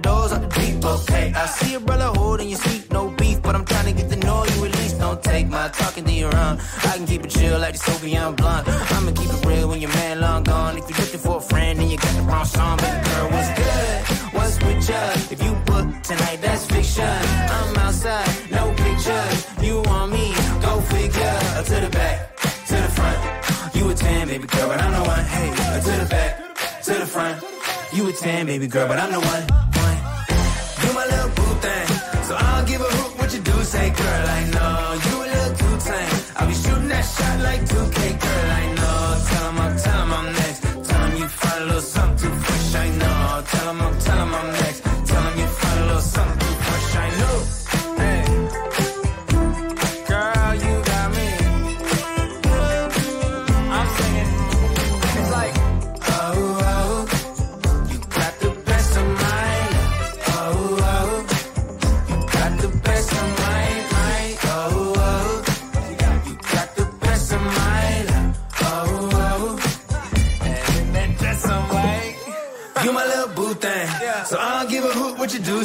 see 1.51 1.75
a 1.75 1.79
brother 1.79 2.09
holding 2.19 2.49
your 2.49 2.59
seat, 2.59 2.91
no 2.91 3.09
beef, 3.09 3.41
but 3.41 3.55
I'm 3.55 3.65
trying 3.65 3.85
to 3.85 3.93
get 3.93 4.09
to 4.09 4.17
know 4.17 4.45
you 4.45 4.65
at 4.65 4.71
least. 4.79 4.99
Don't 4.99 5.21
take 5.23 5.47
my 5.47 5.67
talking 5.69 6.05
to 6.05 6.11
your 6.11 6.35
own. 6.35 6.59
I 6.89 6.97
can 6.97 7.05
keep 7.05 7.23
it 7.23 7.29
chill 7.29 7.59
like 7.59 7.73
the 7.73 7.79
Soviet 7.79 8.31
blunt. 8.37 8.67
I'ma 8.67 9.11
keep 9.11 9.29
it 9.29 9.45
real 9.45 9.67
when 9.69 9.81
your 9.81 9.91
man 9.91 10.21
long 10.21 10.43
gone. 10.43 10.77
If 10.77 10.89
you're 10.89 10.99
looking 10.99 11.19
for 11.19 11.37
a 11.37 11.41
friend 11.41 11.79
and 11.79 11.91
you 11.91 11.97
got 11.97 12.13
the 12.15 12.23
wrong 12.23 12.45
song, 12.45 12.77
baby 12.77 12.99
girl, 13.09 13.29
what's 13.31 13.51
good? 13.59 14.33
What's 14.35 14.55
with 14.63 14.89
ya? 14.89 15.01
If 15.33 15.43
you 15.43 15.53
book 15.69 15.87
tonight, 16.03 16.39
that's 16.41 16.65
fiction. 16.65 17.05
I'm 17.05 17.75
outside, 17.77 18.29
no 18.51 18.73
pictures. 18.75 19.37
You 19.61 19.81
want 19.81 20.11
me? 20.11 20.33
Go 20.61 20.81
figure. 20.81 21.37
Uh, 21.57 21.63
To 21.63 21.75
the 21.85 21.89
back, 21.89 22.37
to 22.67 22.75
the 22.75 22.91
front. 22.97 23.19
You 23.75 23.89
a 23.89 23.93
10, 23.93 24.27
baby 24.27 24.47
girl, 24.47 24.67
but 24.67 24.79
I'm 24.81 24.91
the 24.93 25.03
one. 25.09 25.25
Hey, 25.25 25.49
uh, 25.49 25.79
to 25.81 26.03
the 26.03 26.09
back, 26.09 26.55
to 26.83 26.93
the 26.93 27.05
front. 27.05 27.43
You 27.93 28.09
a 28.09 28.13
10, 28.13 28.45
baby 28.45 28.67
girl, 28.67 28.87
but 28.87 28.97
I'm 28.99 29.11
the 29.11 29.19
one. 29.19 29.70
Girl, 34.11 34.27
I 34.39 34.41
know 34.55 34.75
you 35.05 35.15
a 35.23 35.27
little 35.33 35.53
too 35.61 35.75
tame. 35.87 36.15
I'll 36.37 36.47
be 36.47 36.55
shooting 36.63 36.89
that 36.93 37.05
shot 37.15 37.37
like 37.47 37.61
2K, 37.71 37.97
girl, 38.23 38.49
I 38.61 38.65
know. 38.77 38.99
I'm, 39.65 39.73
tell 39.83 39.99
'em 40.03 40.13
I'm 40.19 40.27
next. 40.41 40.61
'em 41.03 41.11
you 41.21 41.27
find 41.41 41.61
a 41.63 41.65
little 41.67 41.81
something 41.97 42.20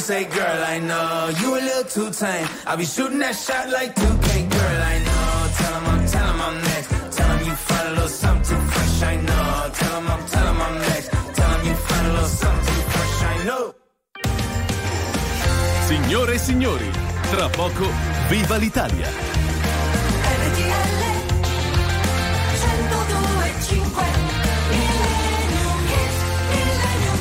Say, 0.07 0.25
girl, 0.27 0.63
I 0.63 0.79
know 0.79 1.33
you 1.41 1.49
a 1.59 1.61
little 1.69 1.83
too 1.83 2.11
tame. 2.13 2.47
I'll 2.65 2.77
be 2.77 2.85
shooting 2.85 3.19
that 3.19 3.35
shot 3.35 3.69
like 3.71 3.93
2K, 3.97 4.49
girl, 4.55 4.83
I 4.93 4.99
know. 5.07 5.51
Tell 5.59 5.75
'em 5.75 5.87
I'm, 5.93 6.07
tell 6.07 6.29
'em 6.29 6.41
I'm 6.43 6.57
next. 6.63 6.89
Tell 7.17 7.31
'em 7.33 7.45
you 7.45 7.57
find 7.57 7.89
a 7.89 7.91
little 7.91 8.09
something 8.09 8.63
fresh, 8.69 9.03
I 9.03 9.17
know. 9.17 9.71
Tell 9.75 9.97
'em 9.97 10.07
I'm, 10.07 10.25
tell 10.31 10.47
'em 10.47 10.63
I'm 10.63 10.79
next. 10.79 11.11
Tell 11.35 11.51
'em 11.55 11.67
you 11.67 11.75
find 11.75 12.07
a 12.07 12.13
little 12.13 12.29
something 12.29 12.83
fresh, 12.93 13.19
I 13.33 13.45
know. 13.47 13.75
Signore 15.89 16.35
e 16.35 16.39
signori, 16.39 16.91
tra 17.33 17.49
poco 17.49 17.91
viva 18.29 18.57
l'Italia! 18.59 19.46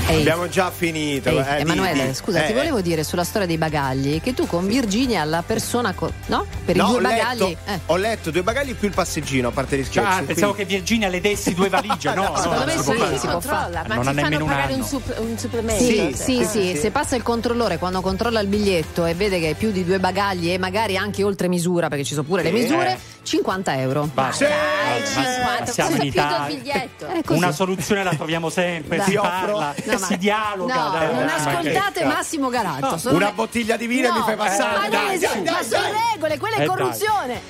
Ehi. 0.07 0.19
Abbiamo 0.19 0.47
già 0.47 0.69
finito. 0.69 1.29
Ehi, 1.29 1.37
eh, 1.39 1.59
Emanuele, 1.61 2.01
di- 2.03 2.07
di- 2.09 2.13
scusa, 2.13 2.43
eh, 2.43 2.47
ti 2.47 2.53
volevo 2.53 2.79
dire 2.79 3.03
sulla 3.03 3.23
storia 3.23 3.47
dei 3.47 3.57
bagagli 3.57 4.21
che 4.21 4.35
tu 4.35 4.45
con 4.45 4.67
Virginia 4.67 5.23
la 5.23 5.41
persona 5.43 5.93
co- 5.93 6.11
no? 6.27 6.45
Per 6.63 6.75
No, 6.75 6.83
i 6.83 6.87
due 6.89 6.97
ho 6.97 6.99
letto, 6.99 7.15
bagagli 7.17 7.57
eh. 7.65 7.79
ho 7.87 7.95
letto 7.95 8.29
due 8.31 8.43
bagagli 8.43 8.75
più 8.75 8.87
il 8.87 8.93
passeggino, 8.93 9.47
a 9.47 9.51
parte 9.51 9.77
gli 9.79 9.83
scherzi. 9.83 10.19
ah, 10.19 10.23
pensavo 10.23 10.53
quindi- 10.53 10.71
che 10.73 10.77
Virginia 10.79 11.07
le 11.07 11.21
dessi 11.21 11.55
due 11.55 11.69
valigie. 11.69 12.13
No, 12.13 12.21
no, 12.29 12.35
Secondo 12.35 12.55
non 12.57 12.65
me 12.65 12.71
si 12.73 12.77
sì, 12.77 12.83
può 12.83 12.93
fare. 13.03 13.17
si. 13.17 13.27
Controlla, 13.27 13.83
ma 13.87 13.95
Non 13.95 14.03
ti 14.03 14.09
ha 14.09 14.13
fanno 14.29 14.45
pagare 14.45 14.73
un, 14.73 14.83
supp- 14.83 15.19
un 15.19 15.37
supplemento. 15.39 15.83
Sì, 15.83 15.95
cioè. 15.95 16.11
sì, 16.13 16.45
sì, 16.45 16.77
se 16.79 16.91
passa 16.91 17.15
il 17.15 17.23
controllore 17.23 17.79
quando 17.79 18.01
controlla 18.01 18.39
il 18.41 18.47
biglietto 18.47 19.05
e 19.05 19.15
vede 19.15 19.39
che 19.39 19.47
hai 19.47 19.53
più 19.55 19.71
di 19.71 19.83
due 19.83 19.99
bagagli 19.99 20.51
e 20.51 20.59
magari 20.59 20.97
anche 20.97 21.23
oltre 21.23 21.47
misura, 21.47 21.87
perché 21.87 22.03
ci 22.03 22.13
sono 22.13 22.27
pure 22.27 22.43
le 22.43 22.49
Sì. 22.49 22.55
misure, 22.55 22.91
Eh. 22.91 22.97
50 23.25 23.77
euro. 23.79 24.09
Basta. 24.13 24.45
Dai, 24.47 24.99
Ma- 25.01 25.05
50, 25.05 25.59
ma 25.59 25.65
siamo 25.65 25.95
in 25.95 26.01
Italia. 26.03 26.89
Una 27.29 27.51
soluzione 27.51 28.03
la 28.03 28.13
troviamo 28.13 28.49
sempre, 28.49 28.97
Dai. 28.97 29.05
si 29.09 29.15
parla, 29.15 29.73
No, 29.83 29.97
si 29.97 30.17
dialoga. 30.17 30.75
No, 30.75 30.89
dai, 30.91 31.13
non 31.13 31.27
ascoltate. 31.27 32.05
Massimo. 32.05 32.49
No, 32.49 32.97
sono 32.97 33.15
Una 33.15 33.31
bottiglia 33.31 33.75
di 33.75 33.87
vino 33.87 34.09
No, 34.09 34.15
mi 34.19 34.21
fai 34.23 34.35
passare. 34.35 34.75
Ma 34.77 34.81
non 34.81 34.89
dai, 34.91 35.15
esiste, 35.15 35.41
dai, 35.41 35.53
ma 35.53 35.63
sono 35.63 35.87
regole, 36.13 36.37
quella 36.37 36.55
è 36.57 36.61
Eh, 36.61 36.65
corruzione. 36.65 37.41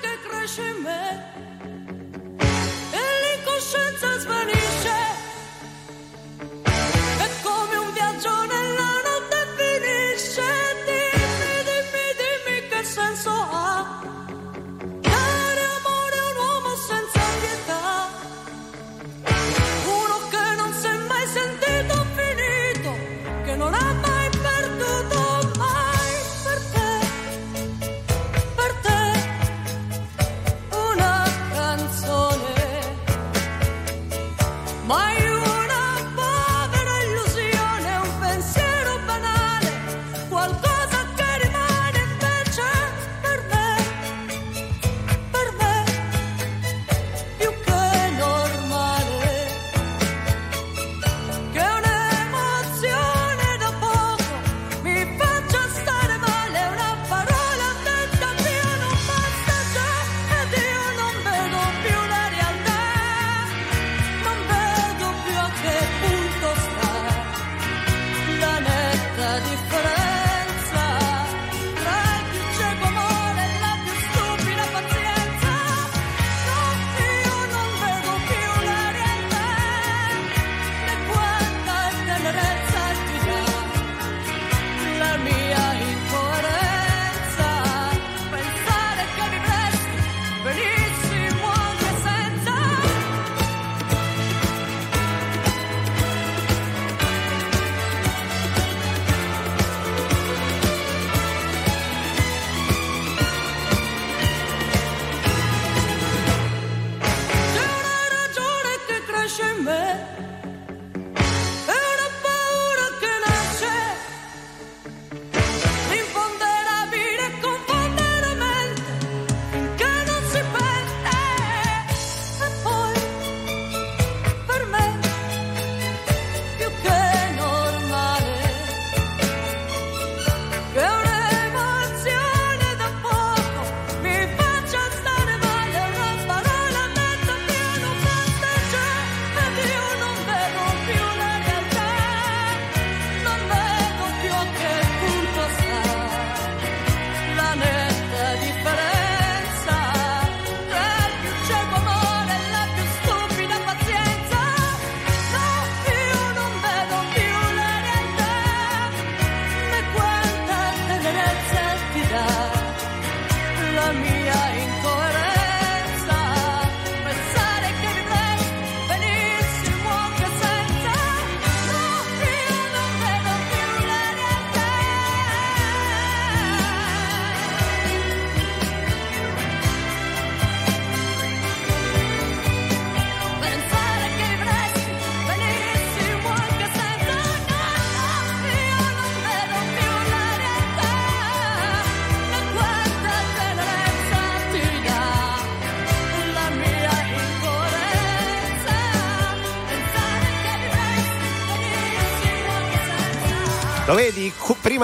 che 0.00 0.18
cresce 0.28 0.62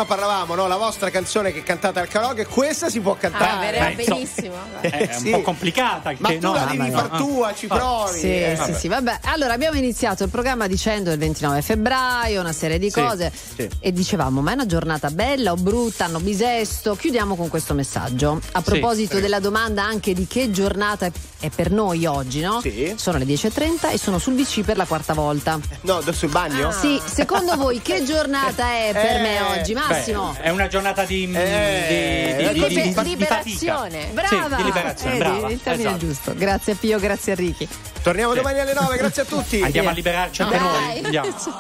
prima 0.03 0.05
parlavamo, 0.05 0.55
no? 0.55 0.67
La 0.67 0.77
vostra 0.77 1.11
canzone 1.11 1.53
che 1.53 1.63
cantate 1.63 2.01
al 2.01 2.09
karaoke, 2.09 2.47
questa 2.47 2.89
si 2.89 3.01
può 3.01 3.15
cantare. 3.15 3.79
Ah, 3.79 3.91
Beh, 3.91 4.03
insomma, 4.03 4.15
benissimo. 4.17 4.55
È, 4.81 4.89
è 4.91 5.15
un 5.17 5.21
Sì. 5.23 5.31
po' 5.31 5.43
complicata. 5.43 6.13
Ma 6.19 6.29
che- 6.29 6.39
tu 6.39 6.47
no, 6.47 6.55
la 6.55 6.65
devi 6.65 6.91
no, 6.91 6.99
far 6.99 7.11
no. 7.13 7.17
tua, 7.19 7.55
ci 7.55 7.67
Ah. 7.69 7.75
Provi. 8.13 8.21
Sì, 8.21 8.29
eh. 8.43 8.59
sì, 8.65 8.75
sì, 8.75 8.89
vabbè. 8.89 9.19
Allora 9.25 9.53
abbiamo 9.55 9.77
iniziato 9.79 10.23
il 10.25 10.31
programma 10.31 10.67
dicendo 10.67 11.11
il 11.11 11.19
29 11.19 11.63
febbraio, 11.63 12.41
una 12.41 12.53
serie 12.53 12.79
di 12.79 12.91
Sì, 12.91 13.01
cose 13.01 13.33
sì. 13.57 13.69
e 13.81 13.93
dicevamo 13.93 14.41
ma 14.41 14.51
è 14.51 14.55
una 14.55 14.67
giornata 14.67 15.11
bella 15.11 15.53
o 15.53 15.57
brutta, 15.57 16.05
hanno 16.05 16.21
bisesto. 16.21 16.95
Chiudiamo 16.95 17.35
con 17.37 17.49
questo 17.49 17.75
messaggio. 17.75 18.41
A 18.53 18.63
proposito 18.63 19.21
della 19.21 19.41
domanda 19.41 19.83
anche 19.85 20.13
di 20.15 20.27
che 20.27 20.51
giornata 20.51 21.07
è- 21.07 21.51
per 21.55 21.71
noi 21.73 22.07
oggi, 22.07 22.41
no? 22.41 22.61
Sì. 22.61 22.95
Sono 22.97 23.19
le 23.19 23.25
10.30 23.25 23.91
e 23.91 23.99
sono 23.99 24.19
sul 24.19 24.35
VC 24.35 24.61
per 24.63 24.77
la 24.77 24.85
quarta 24.85 25.13
volta. 25.13 25.59
No, 25.83 26.01
sul 26.13 26.29
bagno? 26.29 26.71
Sì, 26.71 27.01
secondo 27.05 27.57
voi 27.57 27.81
che 27.83 28.03
giornata 28.07 28.65
è 28.73 28.91
per 28.93 29.21
me 29.21 29.37
Eh, 29.39 29.61
oggi, 29.61 29.75
Massimo? 29.75 30.33
Beh, 30.37 30.43
è 30.43 30.49
una 30.51 30.69
giornata 30.69 31.05
di, 31.05 31.29
Eh, 31.33 32.35
di, 32.39 32.47
di, 32.47 32.53
di, 32.53 32.53
di, 32.53 32.69
Liber- 32.69 33.03
di 33.03 33.09
liberazione. 33.09 34.09
Brava! 34.13 34.49
Sì, 34.51 34.57
di 34.57 34.63
liberazione, 34.63 35.19
Vedi, 35.19 35.31
brava. 35.31 35.51
il 35.51 35.61
termine 35.63 35.89
esatto. 35.89 36.07
giusto. 36.07 36.35
Grazie 36.37 36.75
Pio, 36.75 36.99
grazie 36.99 37.33
a 37.33 37.35
Ricky. 37.35 37.69
Torniamo 38.03 38.35
domani 38.35 38.59
alle 38.59 38.75
9, 38.75 38.97
grazie 38.97 39.23
a 39.23 39.25
tutti. 39.25 39.61
Andiamo 39.63 39.89
a 39.91 39.93
liberarci 39.93 40.43
anche 40.43 40.59
noi. 40.59 41.05
Andiamo. 41.05 41.29